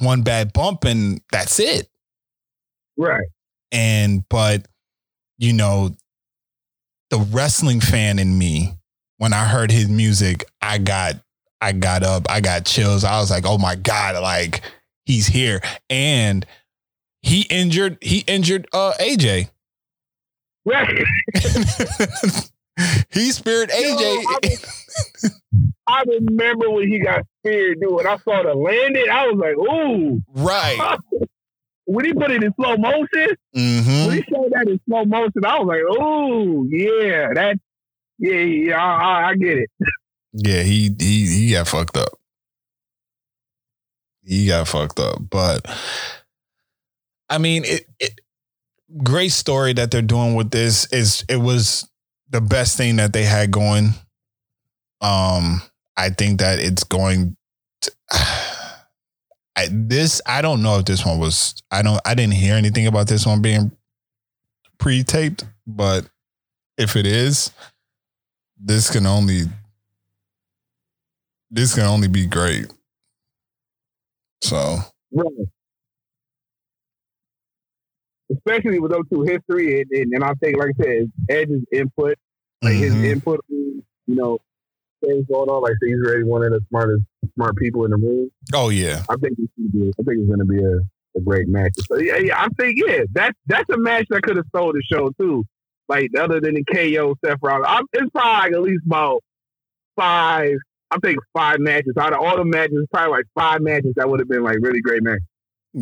[0.00, 1.88] one bad bump and that's it.
[2.98, 3.26] Right.
[3.72, 4.68] And, but,
[5.38, 5.92] you know,
[7.08, 8.74] the wrestling fan in me,
[9.16, 11.14] when I heard his music, I got,
[11.62, 13.02] I got up, I got chills.
[13.02, 14.60] I was like, oh my God, like
[15.06, 15.62] he's here.
[15.88, 16.44] And
[17.22, 19.50] he injured, he injured uh AJ.
[20.64, 21.04] Right.
[23.10, 24.00] he speared AJ.
[24.00, 25.30] Yo,
[25.86, 27.92] I remember when he got speared, dude.
[27.92, 30.22] When I saw the landing, I was like, ooh.
[30.34, 30.98] right.
[31.90, 35.42] When he put it in slow motion, hmm when he showed that in slow motion,
[35.42, 37.58] I was like, ooh, yeah, that,
[38.18, 39.70] yeah, yeah, I, I, I get it.
[40.34, 42.10] Yeah, he he he got fucked up.
[44.22, 45.30] He got fucked up.
[45.30, 45.66] But
[47.28, 48.20] I mean, it, it
[49.02, 51.88] great story that they're doing with this is it was
[52.30, 53.90] the best thing that they had going.
[55.00, 55.62] Um,
[55.96, 57.36] I think that it's going
[57.82, 57.92] to,
[59.56, 62.86] I, this I don't know if this one was I don't I didn't hear anything
[62.86, 63.72] about this one being
[64.78, 66.08] pre-taped, but
[66.76, 67.50] if it is,
[68.60, 69.42] this can only
[71.50, 72.66] this can only be great.
[74.42, 74.78] So
[75.10, 75.48] Right.
[78.30, 82.16] Especially with those two history, and, and, and I think, like I said, Edge's input,
[82.62, 83.04] like his mhm.
[83.04, 84.38] input, you know,
[85.04, 85.62] things going on.
[85.62, 87.02] Like he's really one of the smartest,
[87.34, 88.30] smart people in the room.
[88.54, 89.92] oh yeah, I think it's gonna be.
[89.98, 90.78] I think it's gonna be a,
[91.16, 91.72] a great match.
[91.90, 94.82] So yeah, yeah, I think yeah, that's that's a match that could have sold the
[94.90, 95.44] show too.
[95.88, 99.22] Like other than the KO Seth Rollins, I'm, it's probably like at least about
[99.96, 100.56] five.
[100.90, 104.20] I think five matches out of all the matches, probably like five matches that would
[104.20, 105.22] have been like really great matches.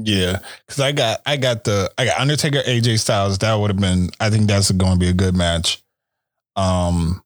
[0.04, 0.40] Yeah.
[0.66, 3.38] Because I got I got the I got Undertaker AJ Styles.
[3.38, 4.10] That would have been.
[4.20, 5.82] I think that's going to be a good match.
[6.56, 7.22] Um,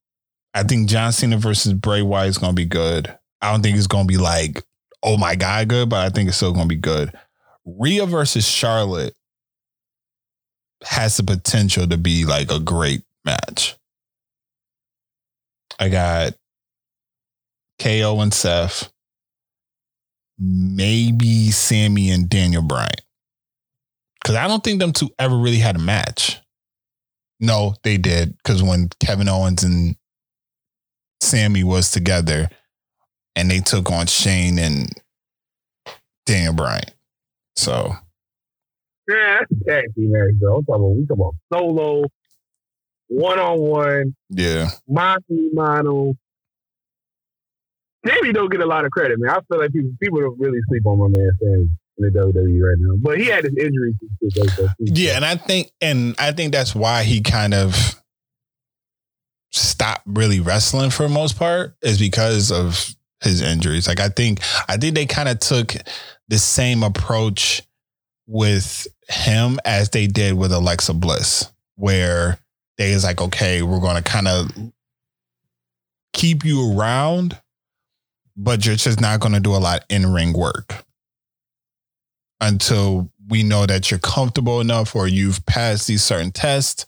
[0.54, 3.16] I think John Cena versus Bray Wyatt is going to be good.
[3.40, 4.64] I don't think it's going to be like
[5.02, 7.12] oh my god good, but I think it's still going to be good.
[7.64, 9.14] Rhea versus Charlotte
[10.84, 13.76] has the potential to be like a great match.
[15.78, 16.34] I got
[17.78, 18.90] KO and Seth,
[20.40, 22.88] maybe Sami and Daniel Bryan.
[24.20, 26.40] Because I don't think them two ever really had a match.
[27.38, 28.36] No, they did.
[28.38, 29.96] Because when Kevin Owens and
[31.22, 32.48] Sami was together
[33.36, 34.90] and they took on Shane and
[36.26, 36.84] Daniel Bryan.
[37.56, 37.94] So,
[39.08, 40.56] Yeah, that's tag team match though.
[40.56, 42.04] I'm talking about we talking about solo,
[43.08, 44.70] one on one, yeah.
[44.88, 46.14] mano a mano.
[48.06, 49.30] Sami don't get a lot of credit, man.
[49.30, 52.62] I feel like people people don't really sleep on my man Sami in the WWE
[52.62, 52.96] right now.
[52.98, 53.94] But he had his injuries.
[54.78, 58.00] Yeah, and I think and I think that's why he kind of
[59.52, 63.86] stopped really wrestling for the most part is because of his injuries.
[63.86, 65.74] Like I think I think they kind of took
[66.28, 67.62] the same approach
[68.26, 72.38] with him as they did with Alexa Bliss, where
[72.78, 74.50] they is like, okay, we're gonna kind of
[76.12, 77.38] keep you around,
[78.42, 80.84] but you're just not gonna do a lot in ring work
[82.40, 86.86] until we know that you're comfortable enough or you've passed these certain tests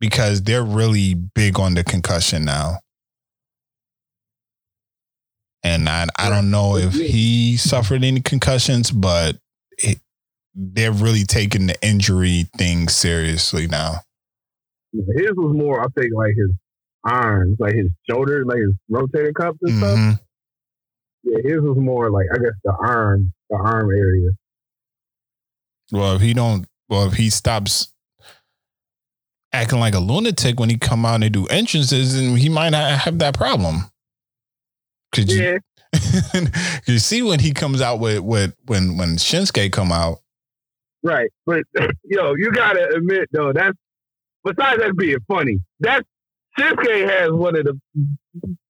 [0.00, 2.78] because they're really big on the concussion now.
[5.64, 9.38] And I, I don't know if he suffered any concussions, but
[9.78, 9.98] it,
[10.54, 14.02] they're really taking the injury thing seriously now.
[14.92, 16.52] His was more, I think, like his
[17.02, 20.10] arms, like his shoulders, like his rotator cuffs and mm-hmm.
[20.12, 20.25] stuff.
[21.26, 24.30] Yeah, his was more like I guess the arm, the arm area.
[25.90, 27.88] Well, if he don't, well, if he stops
[29.52, 33.00] acting like a lunatic when he come out and do entrances, and he might not
[33.00, 33.90] have that problem.
[35.12, 35.42] Could you?
[35.42, 36.40] Yeah.
[36.86, 40.18] you see when he comes out with, with when when Shinsuke come out.
[41.02, 41.64] Right, but
[42.04, 43.76] yo, you gotta admit though that's
[44.44, 46.04] besides that being funny, that
[46.56, 47.80] Shinsuke has one of the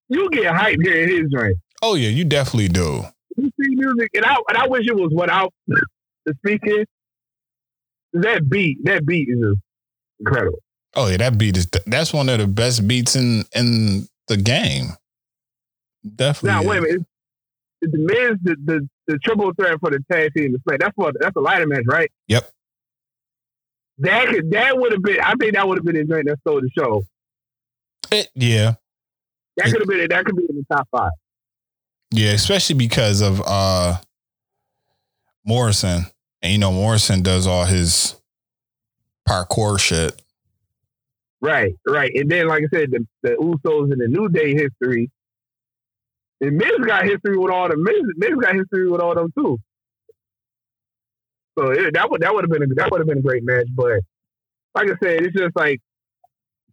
[0.08, 1.54] you get hype here in his ring.
[1.88, 3.04] Oh yeah, you definitely do.
[3.36, 6.84] You see music, and I and I wish it was without the speaking.
[8.12, 9.54] That beat, that beat is
[10.18, 10.58] incredible.
[10.96, 14.96] Oh yeah, that beat is that's one of the best beats in in the game.
[16.16, 16.50] Definitely.
[16.50, 17.06] Now wait a minute.
[17.82, 20.78] It's the men's the, the, the triple threat for the tag team display.
[20.80, 22.10] That's what that's a ladder match, right?
[22.26, 22.50] Yep.
[23.98, 25.20] That could that would have been.
[25.20, 27.04] I think that would have been a joint that stole the show.
[28.10, 28.74] It, yeah.
[29.56, 30.08] That could have been.
[30.08, 31.12] That could be in the top five.
[32.10, 33.98] Yeah, especially because of uh
[35.44, 36.06] Morrison,
[36.42, 38.16] and you know Morrison does all his
[39.28, 40.20] parkour shit.
[41.40, 42.10] Right, right.
[42.14, 45.10] And then, like I said, the, the Usos and the New Day history.
[46.40, 49.58] And Miz got history with all the Miz, Miz got history with all them too.
[51.58, 53.44] So it, that would that would have been a, that would have been a great
[53.44, 53.66] match.
[53.74, 54.00] But
[54.74, 55.80] like I said, it's just like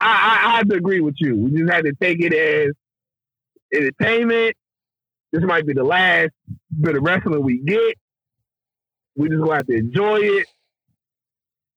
[0.01, 1.35] I, I, I have to agree with you.
[1.35, 2.73] We just had to take it as
[3.73, 4.55] entertainment.
[5.33, 6.29] This might be the last
[6.79, 7.97] bit of wrestling we get.
[9.17, 10.47] We just gonna have to enjoy it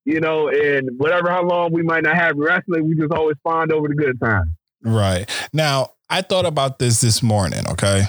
[0.07, 3.73] you know, and whatever how long we might not have wrestling, we just always find
[3.73, 4.57] over the good time.
[4.83, 5.29] Right.
[5.53, 8.05] Now, I thought about this this morning, okay?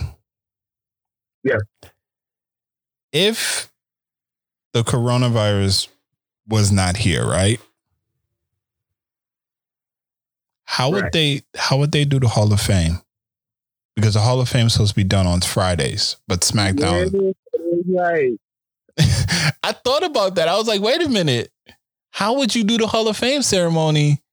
[1.43, 1.58] Yeah.
[3.12, 3.72] If
[4.74, 5.88] the coronavirus
[6.48, 7.60] was not here, right?
[10.66, 11.12] How would right.
[11.12, 13.00] they how would they do the Hall of Fame?
[13.98, 17.34] Because the Hall of Fame is supposed to be done on Fridays, but SmackDown.
[17.89, 18.39] right.
[19.64, 20.48] I thought about that.
[20.48, 21.52] I was like, wait a minute
[22.18, 24.24] how would you do the Hall of Fame ceremony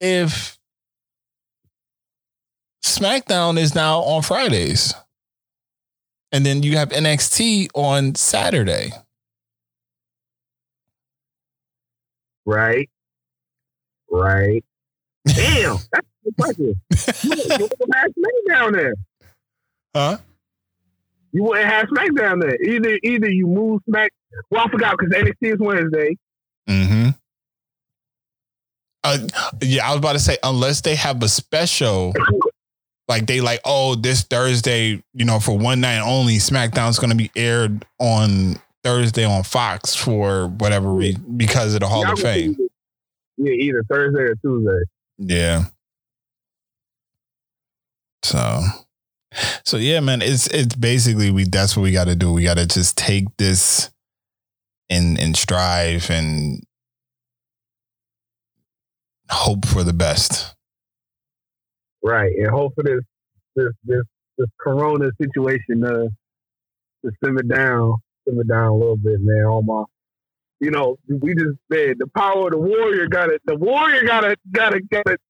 [0.00, 0.58] if
[2.82, 4.94] SmackDown is now on Fridays?
[6.32, 8.92] And then you have NXT on Saturday.
[12.46, 12.88] Right.
[14.10, 14.64] Right.
[15.26, 16.13] Damn, that's the question.
[16.24, 18.94] You wouldn't have SmackDown there.
[19.94, 20.18] Huh?
[21.32, 22.56] You wouldn't have SmackDown there.
[22.62, 24.12] Either either you move Smack.
[24.50, 26.16] Well, I forgot because NXT is Wednesday.
[26.68, 27.10] Mm-hmm.
[29.04, 29.18] Uh,
[29.60, 32.14] yeah, I was about to say unless they have a special,
[33.06, 37.16] like they like, oh, this Thursday, you know, for one night only, SmackDown's going to
[37.16, 42.56] be aired on Thursday on Fox for whatever reason because of the Hall of Fame.
[43.36, 44.84] Yeah, either Thursday or Tuesday.
[45.18, 45.64] Yeah.
[48.24, 48.62] So,
[49.64, 52.32] so yeah, man, it's it's basically we that's what we got to do.
[52.32, 53.90] We got to just take this
[54.88, 56.62] and and strive and
[59.30, 60.54] hope for the best.
[62.02, 63.00] Right, and hope for this
[63.56, 64.02] this this
[64.38, 66.08] this Corona situation to
[67.04, 67.96] to simmer down,
[68.26, 69.44] simmer down a little bit, man.
[69.44, 69.84] All my,
[70.60, 73.42] you know, we just said the power of the warrior got it.
[73.44, 74.38] The warrior got it.
[74.50, 74.88] Got it.
[74.88, 75.20] Got it.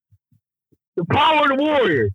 [0.97, 2.11] The power of the warrior.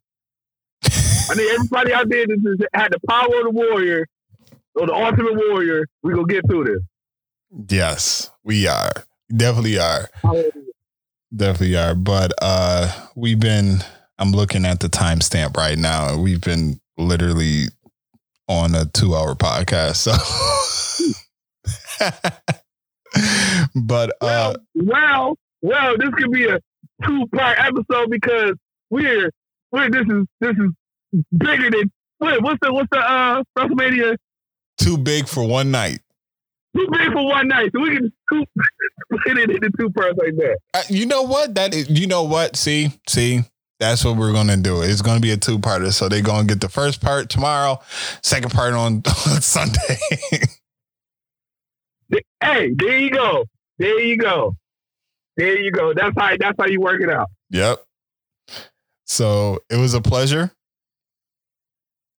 [1.30, 4.08] I think everybody out there just had the power of the warrior
[4.76, 5.86] or the ultimate warrior.
[6.02, 6.82] We gonna get through this.
[7.70, 8.92] Yes, we are.
[9.36, 10.10] Definitely are.
[11.36, 11.94] Definitely are.
[11.94, 13.80] But uh we've been
[14.18, 16.18] I'm looking at the timestamp right now.
[16.18, 17.66] We've been literally
[18.48, 19.98] on a two hour podcast.
[19.98, 20.14] So
[23.76, 26.60] but uh well, well, this could be a
[27.06, 28.56] two part episode because
[28.90, 29.30] we're
[29.72, 30.72] we're this is this is
[31.38, 34.18] bigger than Wait, what's the what's the uh WrestleMania?
[34.78, 36.00] Too big for one night.
[36.76, 38.14] Too big for one night, so we can
[39.14, 40.58] split it into two parts like that.
[40.74, 41.56] Uh, you know what?
[41.56, 42.56] That is, you know what?
[42.56, 43.42] See, see,
[43.80, 44.82] that's what we're gonna do.
[44.82, 45.94] It's gonna be a two parter.
[45.94, 47.80] So they're gonna get the first part tomorrow,
[48.22, 49.98] second part on, on Sunday.
[52.42, 53.46] hey, there you go.
[53.78, 54.56] There you go.
[55.38, 55.94] There you go.
[55.94, 57.30] That's how that's how you work it out.
[57.50, 57.80] Yep.
[59.06, 60.52] So it was a pleasure.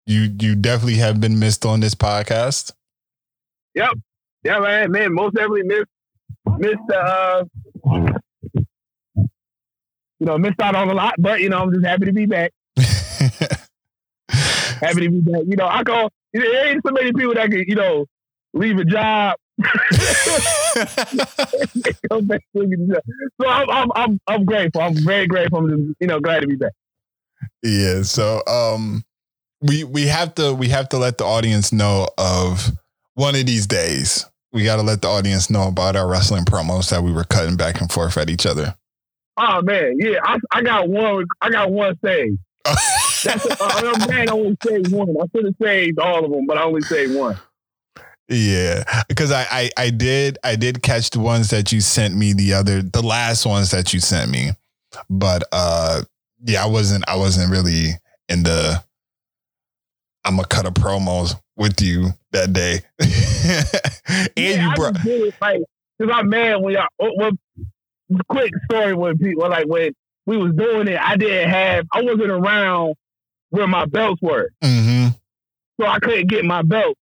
[0.10, 2.72] You you definitely have been missed on this podcast.
[3.76, 3.92] Yep.
[4.44, 5.86] Yeah, man, man, most definitely missed
[6.58, 7.46] missed uh
[7.86, 8.16] you
[10.26, 12.52] know, missed out on a lot, but you know, I'm just happy to be back.
[14.30, 15.44] happy to be back.
[15.48, 18.08] You know, I go you know, there ain't so many people that can, you know,
[18.56, 19.38] leave a job.
[22.10, 23.04] Come back to the job.
[23.40, 24.82] so I'm, I'm I'm I'm grateful.
[24.82, 25.60] I'm very grateful.
[25.60, 26.74] I'm just, you know, glad to be back.
[27.62, 28.02] yeah.
[28.02, 29.04] So um
[29.62, 32.72] we we have to we have to let the audience know of
[33.16, 34.26] one of these days.
[34.52, 37.56] We got to let the audience know about our wrestling promos that we were cutting
[37.56, 38.76] back and forth at each other.
[39.38, 41.26] Oh man, yeah, I, I got one.
[41.42, 42.40] I got one thing.
[43.24, 44.30] That's a, uh, man.
[44.30, 45.10] I only saved one.
[45.10, 47.40] I should have saved all of them, but I only saved one.
[48.28, 52.34] Yeah, because I, I I did I did catch the ones that you sent me
[52.34, 54.52] the other the last ones that you sent me,
[55.10, 56.04] but uh
[56.46, 57.92] yeah I wasn't I wasn't really
[58.28, 58.84] in the
[60.30, 65.22] I'm gonna cut a promos with you that day, and yeah, you brought just did
[65.24, 65.60] it like
[65.98, 66.86] because I'm mad when y'all.
[67.02, 67.32] oh, Well,
[68.30, 69.92] quick story when people like when
[70.28, 71.88] we was doing it, I didn't have.
[71.92, 72.94] I wasn't around
[73.50, 75.08] where my belts were, hmm
[75.82, 76.96] so I couldn't get my belt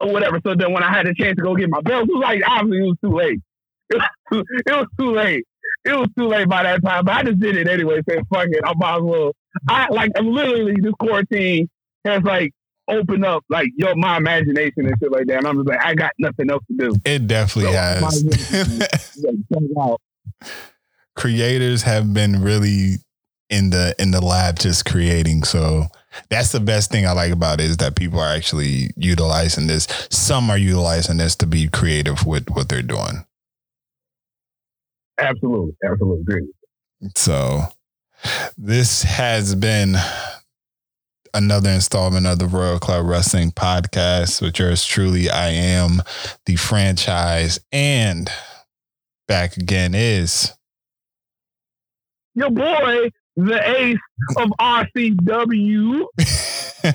[0.00, 0.40] or whatever.
[0.42, 2.40] So then when I had the chance to go get my belt, it was like
[2.46, 3.40] obviously it was too late.
[3.90, 5.44] It was too, it was too late.
[5.84, 8.00] It was too late by that time, but I just did it anyway.
[8.08, 9.32] Said fuck it, I might as well.
[9.68, 11.68] I like I'm literally this quarantine
[12.04, 12.52] has like
[12.88, 15.94] opened up like yo my imagination and shit like that, and I'm just like I
[15.94, 16.96] got nothing else to do.
[17.04, 18.24] it definitely So, has.
[18.24, 20.00] Like, check it out.
[21.16, 22.96] creators have been really
[23.50, 25.84] in the in the lab just creating so
[26.28, 29.88] that's the best thing i like about it is that people are actually utilizing this
[30.10, 33.24] some are utilizing this to be creative with what they're doing
[35.18, 36.48] Absolutely, absolutely agree.
[37.16, 37.62] so
[38.56, 39.94] this has been
[41.38, 46.02] another installment of the royal club wrestling podcast with yours truly i am
[46.46, 48.30] the franchise and
[49.28, 50.52] back again is
[52.34, 53.98] Your boy, the ace
[54.36, 56.04] of RCW.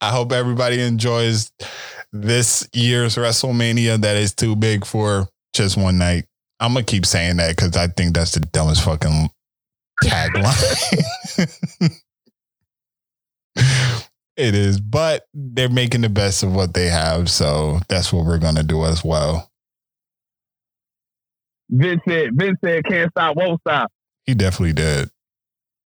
[0.00, 1.52] I hope everybody enjoys
[2.12, 6.24] this year's WrestleMania that is too big for just one night.
[6.58, 9.30] I'm gonna keep saying that because I think that's the dumbest fucking
[10.04, 11.60] tagline.
[14.36, 18.38] it is, but they're making the best of what they have, so that's what we're
[18.38, 19.50] gonna do as well.
[21.70, 23.92] Vince said, Vince said, can't stop, won't stop.
[24.24, 25.10] He definitely did.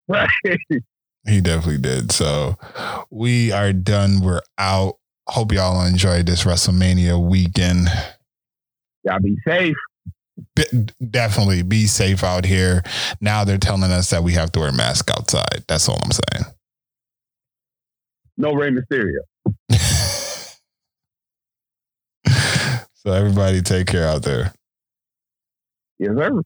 [0.07, 0.29] Right.
[1.25, 2.11] He definitely did.
[2.11, 2.57] So
[3.09, 4.21] we are done.
[4.21, 4.97] We're out.
[5.27, 7.87] Hope y'all enjoyed this WrestleMania weekend.
[9.05, 9.75] Y'all be safe.
[10.55, 12.83] Be- definitely be safe out here.
[13.21, 15.63] Now they're telling us that we have to wear a mask outside.
[15.67, 16.52] That's all I'm saying.
[18.37, 19.19] No Rey Mysterio.
[22.93, 24.53] so everybody take care out there.
[25.99, 26.41] Yes, sir.